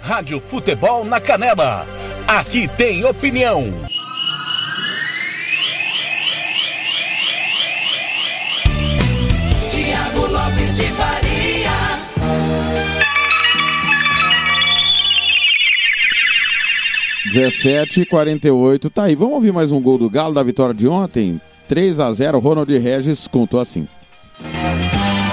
[0.00, 1.84] Rádio Futebol na Canela.
[2.28, 3.64] Aqui tem opinião.
[17.32, 19.14] H 48 tá aí.
[19.14, 21.40] Vamos ouvir mais um gol do Galo da vitória de ontem?
[21.66, 23.88] 3 a 0 Ronald Regis contou assim.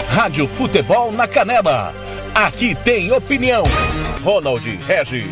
[0.07, 1.93] Rádio Futebol na Canela.
[2.33, 3.63] Aqui tem opinião.
[4.23, 5.25] Ronald Regis.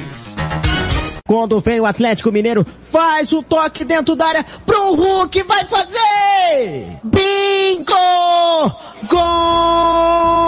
[1.25, 6.99] Quando vem o Atlético Mineiro, faz o toque dentro da área pro Hulk, vai fazer!
[7.03, 7.93] Bingo!
[9.09, 10.47] Gol!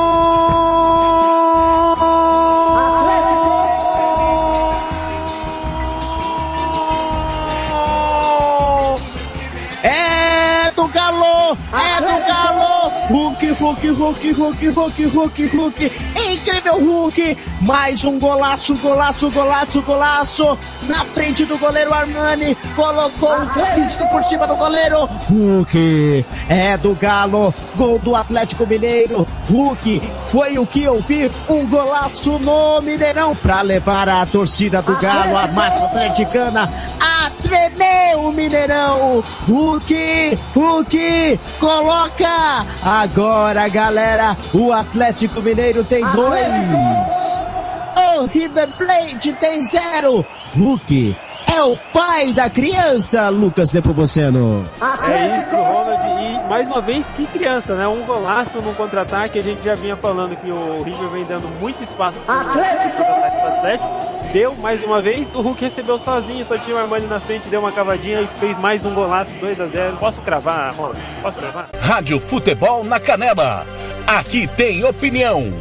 [13.69, 15.91] Hulk, Hulk, Hulk, Hulk, Hulk, Hulk!
[16.15, 17.37] Incrível Hulk!
[17.61, 20.57] Mais um golaço, golaço, golaço, golaço!
[20.87, 25.05] Na frente do goleiro Armani, colocou um desvio por cima do goleiro.
[25.29, 29.27] Hulk é do Galo, gol do Atlético Mineiro.
[29.47, 34.95] Hulk foi o que eu vi, um golaço no Mineirão para levar a torcida do
[34.97, 39.23] Galo, a massa atleticana, a tremer o Mineirão.
[39.47, 42.65] Hulk, Hulk, coloca!
[42.81, 47.39] Agora, galera, o Atlético Mineiro tem dois.
[48.17, 50.25] O River Plate tem zero.
[50.55, 51.15] Hulk
[51.51, 54.65] é o pai da criança, Lucas Nepomuceno.
[55.07, 55.99] É isso, Ronald.
[56.21, 57.87] E mais uma vez, que criança, né?
[57.87, 59.39] Um golaço no contra-ataque.
[59.39, 62.49] A gente já vinha falando que o River vem dando muito espaço para o
[63.47, 64.08] Atlético.
[64.31, 65.33] Deu mais uma vez.
[65.33, 68.57] O Hulk recebeu sozinho, só tinha o Armani na frente, deu uma cavadinha e fez
[68.59, 70.99] mais um golaço, 2 a 0 Posso cravar, Ronald?
[71.21, 71.69] Posso cravar?
[71.79, 73.65] Rádio Futebol na Canela.
[74.05, 75.51] Aqui tem opinião.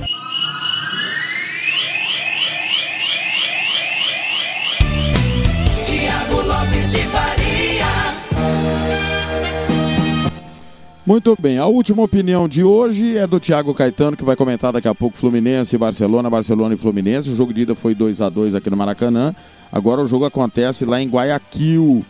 [11.09, 14.89] Muito bem, a última opinião de hoje é do Thiago Caetano, que vai comentar daqui
[14.89, 17.31] a pouco Fluminense e Barcelona, Barcelona e Fluminense.
[17.31, 19.35] O jogo de ida foi 2 a 2 aqui no Maracanã.
[19.73, 22.05] Agora o jogo acontece lá em Guayaquil.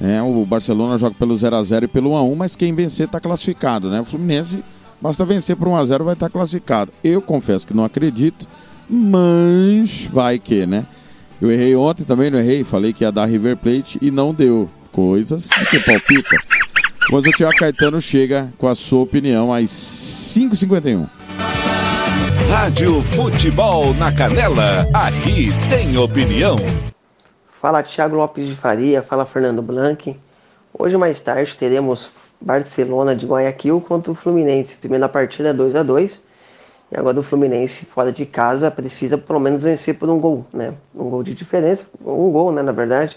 [0.00, 2.72] É, o Barcelona joga pelo 0 a 0 e pelo 1 a 1 mas quem
[2.72, 4.02] vencer está classificado, né?
[4.02, 4.62] O Fluminense
[5.00, 6.92] basta vencer por 1 a 0 vai estar classificado.
[7.02, 8.46] Eu confesso que não acredito,
[8.88, 10.86] mas vai que, né?
[11.42, 14.70] Eu errei ontem também, não errei, falei que ia dar River Plate e não deu.
[14.92, 16.67] Coisas que palpita.
[17.10, 21.08] Mas o Thiago Caetano chega com a sua opinião às 5h51.
[22.50, 24.84] Rádio Futebol na Canela.
[24.92, 26.56] Aqui tem opinião.
[27.62, 30.14] Fala Thiago Lopes de Faria, fala Fernando Blanc.
[30.78, 34.76] Hoje mais tarde teremos Barcelona de Guayaquil contra o Fluminense.
[34.76, 36.20] Primeira partida 2 a 2
[36.92, 40.74] E agora o Fluminense fora de casa precisa pelo menos vencer por um gol, né?
[40.94, 43.16] Um gol de diferença, um gol, né, na verdade.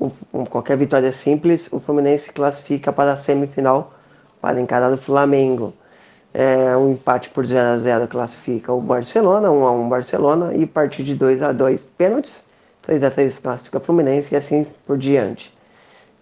[0.00, 3.94] Um, qualquer vitória simples, o Fluminense classifica para a semifinal
[4.40, 5.72] para encarar o Flamengo.
[6.32, 10.66] É, um empate por 0 a 0 classifica o Barcelona, 1 a 1 Barcelona e
[10.66, 12.46] partir de 2 a 2 pênaltis,
[12.82, 15.56] 3 a 3 classifica o Fluminense e assim por diante.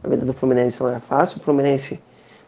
[0.05, 1.39] A vida do Fluminense não é fácil.
[1.39, 2.01] O Fluminense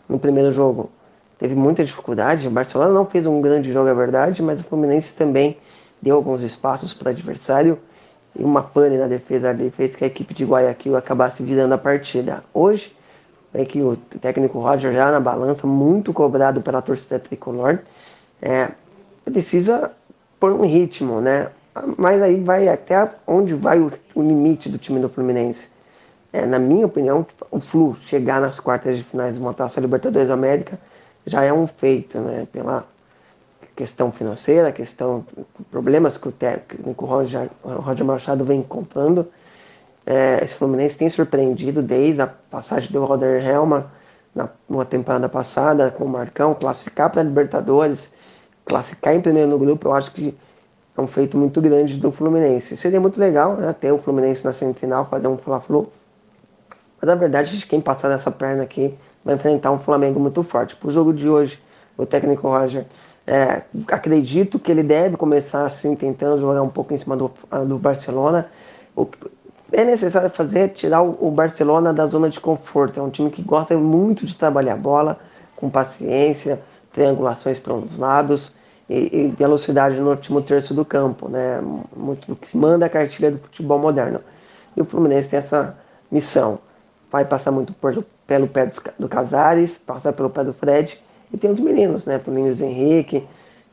[0.08, 0.90] no primeiro jogo
[1.38, 2.46] teve muita dificuldade.
[2.46, 5.56] O Barcelona não fez um grande jogo, é verdade, mas o Fluminense também
[6.02, 7.78] deu alguns espaços para o adversário
[8.36, 11.78] e uma pane na defesa ali fez que a equipe de Guayaquil acabasse virando a
[11.78, 12.42] partida.
[12.52, 12.94] Hoje,
[13.52, 17.78] é que o técnico Roger já na balança, muito cobrado pela torcida tricolor,
[18.42, 18.70] é,
[19.24, 19.92] precisa
[20.40, 21.50] pôr um ritmo, né?
[21.96, 25.68] Mas aí vai até onde vai o, o limite do time do Fluminense.
[26.32, 30.30] É, na minha opinião, o Flu chegar nas quartas de finais de uma Taça Libertadores
[30.30, 30.78] América
[31.24, 32.46] já é um feito, né?
[32.52, 32.84] Pela
[33.74, 35.24] questão financeira, questão
[35.70, 39.28] problemas que o técnico Roger, Roger Machado vem encontrando.
[40.06, 43.90] É, esse Fluminense tem surpreendido desde a passagem do Roder Helma
[44.34, 48.14] na, na temporada passada com o Marcão, classificar para a Libertadores,
[48.64, 50.36] classificar em primeiro no grupo, eu acho que
[50.96, 52.76] é um feito muito grande do Fluminense.
[52.76, 55.90] Seria muito legal né, ter o Fluminense na semifinal, fazer um Fla-Flu.
[57.00, 60.76] Mas na verdade, quem passar dessa perna aqui vai enfrentar um Flamengo muito forte.
[60.76, 61.60] Para o jogo de hoje,
[61.96, 62.86] o técnico Roger
[63.26, 67.30] é, acredito que ele deve começar assim, tentando jogar um pouco em cima do,
[67.66, 68.48] do Barcelona.
[68.94, 69.18] O que
[69.72, 73.00] é necessário fazer tirar o, Barcelona da zona de conforto.
[73.00, 75.18] É um time que gosta muito de trabalhar a bola,
[75.56, 76.62] com paciência,
[76.92, 78.56] triangulações para os lados
[78.88, 81.28] e, e velocidade no último terço do campo.
[81.28, 81.60] Né?
[81.96, 84.20] Muito do que se manda a cartilha do futebol moderno.
[84.76, 85.76] E o Fluminense tem essa
[86.10, 86.58] missão.
[87.10, 91.02] Vai passar muito por, pelo pé do, do Casares, passar pelo pé do Fred
[91.34, 92.20] e tem os meninos, né?
[92.24, 93.26] O Luiz Henrique,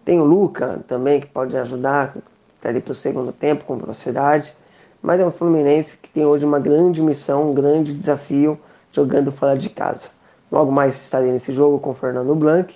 [0.04, 2.16] tem o Luca também, que pode ajudar
[2.60, 4.52] até para o segundo tempo com velocidade.
[5.00, 8.60] Mas é um Fluminense que tem hoje uma grande missão, um grande desafio,
[8.92, 10.10] jogando fora de casa.
[10.52, 12.76] Logo mais estarei nesse jogo com o Fernando Blanc,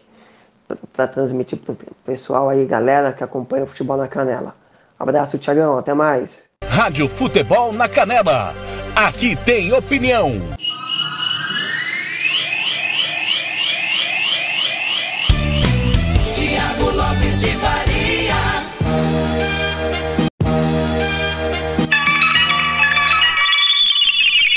[0.93, 4.55] para transmitir para o pessoal aí, galera que acompanha o futebol na canela.
[4.99, 6.43] Abraço, Tiagão, até mais.
[6.63, 8.53] Rádio Futebol na Canela.
[8.95, 10.33] Aqui tem opinião.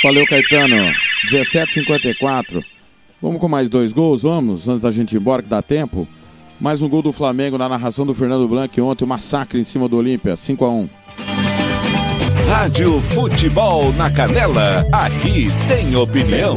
[0.09, 0.90] Valeu, Caetano.
[1.30, 2.64] 17,54.
[3.20, 6.09] Vamos com mais dois gols, vamos, antes da gente ir embora, que dá tempo.
[6.59, 9.86] Mais um gol do Flamengo na narração do Fernando Blanc ontem, um massacre em cima
[9.86, 10.88] do Olímpia, 5 a 1
[12.48, 16.54] Rádio Futebol na Canela, aqui tem opinião.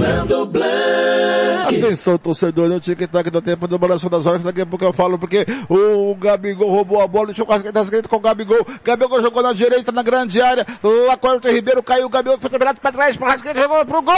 [1.78, 5.18] Atenção, torcedor, no tic-tac do tempo do balanço das horas, daqui a pouco eu falo,
[5.18, 9.44] porque o Gabigol roubou a bola, deixou o Rascaeta esquerda com o Gabigol, Gabigol jogou
[9.44, 10.66] na direita, na grande área,
[11.08, 14.02] lá com o Ribeiro, caiu o Gabigol, foi quebrado para trás, o Rascaeta jogou pro
[14.02, 14.16] gol!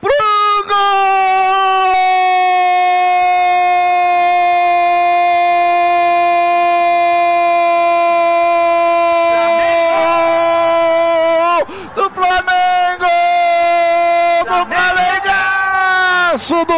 [0.00, 2.79] Pro gol!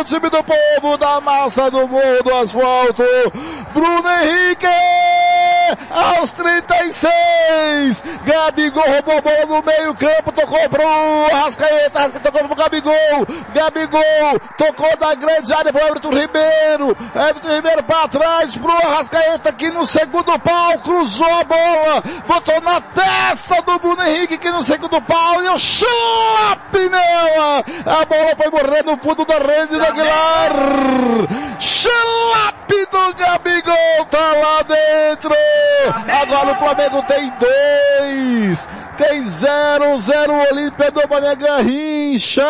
[0.02, 3.04] Do time do povo, da massa do morro do asfalto,
[3.72, 5.21] Bruno Henrique!
[5.90, 12.56] Aos 36, Gabigol roubou a bola no meio campo, tocou pro Rascaeta, Rascaeta tocou pro
[12.56, 19.52] Gabigol, Gabigol tocou da grande área pro Everton Ribeiro, Everton Ribeiro para trás pro Arrascaeta
[19.52, 24.62] que no segundo pau cruzou a bola, botou na testa do Bruno Henrique que no
[24.62, 29.84] segundo pau e o chulape nela, a bola foi morrer no fundo da rede do
[29.84, 30.52] Aguilar,
[32.72, 35.30] chulape do Gabigol tá lá dentro,
[36.22, 42.42] agora o Flamengo tem dois, tem zero, zero Olímpia do Mané Garrincha,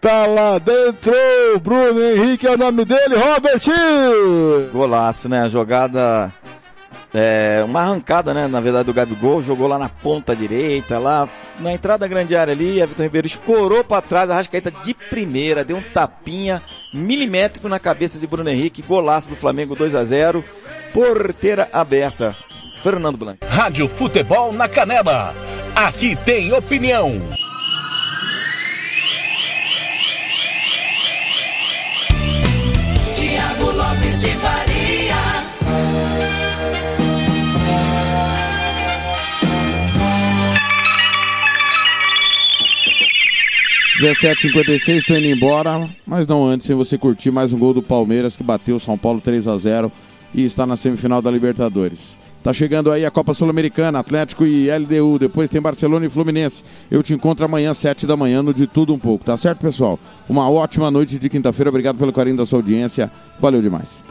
[0.00, 1.12] tá lá dentro,
[1.62, 3.62] Bruno Henrique é o nome dele, Robert!
[4.72, 5.42] Golaço, né?
[5.42, 6.32] A jogada.
[7.14, 8.46] É, uma arrancada, né?
[8.46, 12.52] Na verdade, do Gabigol, jogou lá na ponta direita, lá na entrada da grande área
[12.52, 17.68] ali, a Vitor Ribeiro escorou para trás, a Rascaeta de primeira, deu um tapinha milimétrico
[17.68, 20.42] na cabeça de Bruno Henrique, golaço do Flamengo 2 a 0
[20.92, 22.34] porteira aberta.
[22.82, 23.46] Fernando Blanco.
[23.46, 25.34] Rádio Futebol na Canela.
[25.74, 27.20] Aqui tem opinião.
[33.14, 34.34] Tiago Lopes de
[44.02, 48.36] 17h56, estou indo embora, mas não antes sem você curtir mais um gol do Palmeiras
[48.36, 49.92] que bateu o São Paulo 3 a 0
[50.34, 52.18] e está na semifinal da Libertadores.
[52.42, 56.64] Tá chegando aí a Copa Sul-Americana, Atlético e LDU, depois tem Barcelona e Fluminense.
[56.90, 59.96] Eu te encontro amanhã, 7 da manhã, no De Tudo Um Pouco, tá certo, pessoal?
[60.28, 64.02] Uma ótima noite de quinta-feira, obrigado pelo carinho da sua audiência, valeu demais.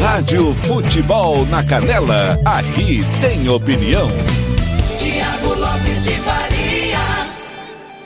[0.00, 4.08] Rádio Futebol na Canela, aqui tem opinião.
[4.96, 6.12] Tiago Lopes de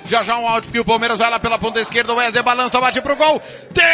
[0.08, 2.80] já já um áudio que o Palmeiras vai lá pela ponta esquerda, o Wesley balança,
[2.80, 3.42] bate pro gol.
[3.70, 3.84] Defendeu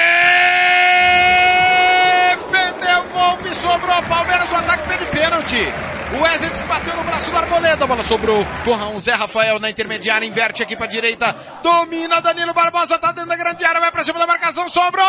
[3.01, 5.75] o golpe, sobrou Palmeiras, o ataque pede pênalti.
[6.17, 9.59] O Wesley se bateu no braço do Arboleda, a bola sobrou com o Zé Rafael
[9.59, 13.91] na intermediária, inverte aqui pra direita, domina Danilo Barbosa, tá dentro da grande área, vai
[13.91, 15.05] pra cima da marcação, sobrou!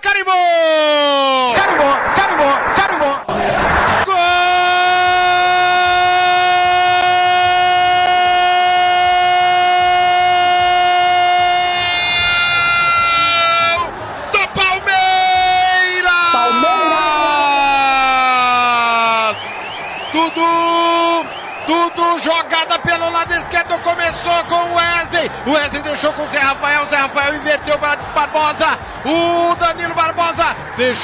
[0.00, 1.97] Carimbou, carimbou,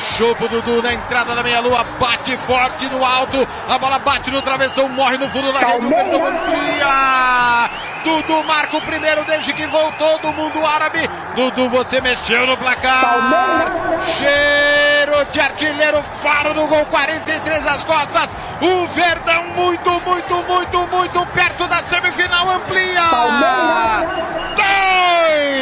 [0.04, 3.48] deixou pro Dudu na entrada da meia-lua, bate forte no alto.
[3.68, 5.86] A bola bate no travessão, morre no fundo da rede.
[5.86, 7.70] O Verdão amplia.
[8.04, 11.08] Dudu marca o primeiro desde que voltou do mundo árabe.
[11.34, 13.72] Dudu, você mexeu no placar.
[14.18, 18.30] Cheiro de artilheiro, faro do gol, 43 às costas.
[18.60, 23.00] O Verdão muito, muito, muito, muito perto da semifinal, amplia.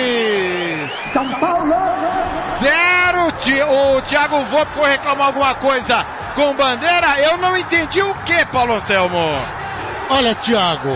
[0.03, 0.91] Dois.
[1.13, 1.75] São Paulo.
[2.59, 2.92] Zero.
[3.43, 6.05] Ti- O Thiago Volpe foi reclamar alguma coisa
[6.35, 7.21] com bandeira.
[7.21, 9.19] Eu não entendi o que, Paulo Anselmo.
[10.11, 10.95] Olha, Thiago,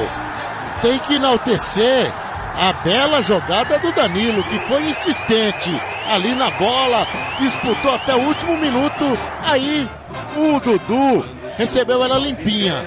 [0.83, 2.13] tem que enaltecer
[2.59, 5.71] a bela jogada do Danilo, que foi insistente
[6.11, 7.07] ali na bola,
[7.39, 9.19] disputou até o último minuto.
[9.47, 9.89] Aí
[10.37, 11.25] o Dudu
[11.59, 12.83] recebeu ela limpinha,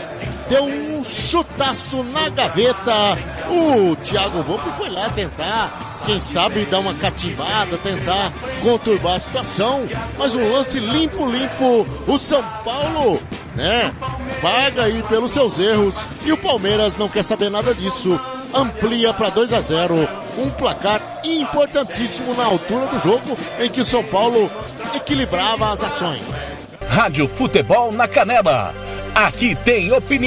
[0.50, 3.18] deu um chutaço na gaveta.
[3.50, 9.88] O Thiago Volpe foi lá tentar, quem sabe dar uma catimbada, tentar conturbar a situação,
[10.18, 11.88] mas um lance limpo, limpo.
[12.08, 13.22] O São Paulo
[13.56, 13.94] né?
[14.42, 18.20] Paga aí pelos seus erros e o Palmeiras não quer saber nada disso.
[18.54, 23.86] Amplia para 2 a 0, um placar importantíssimo na altura do jogo em que o
[23.86, 24.50] São Paulo
[24.96, 26.68] equilibrava as ações.
[26.88, 28.74] Rádio Futebol na Canela.
[29.14, 30.18] Aqui tem opinião.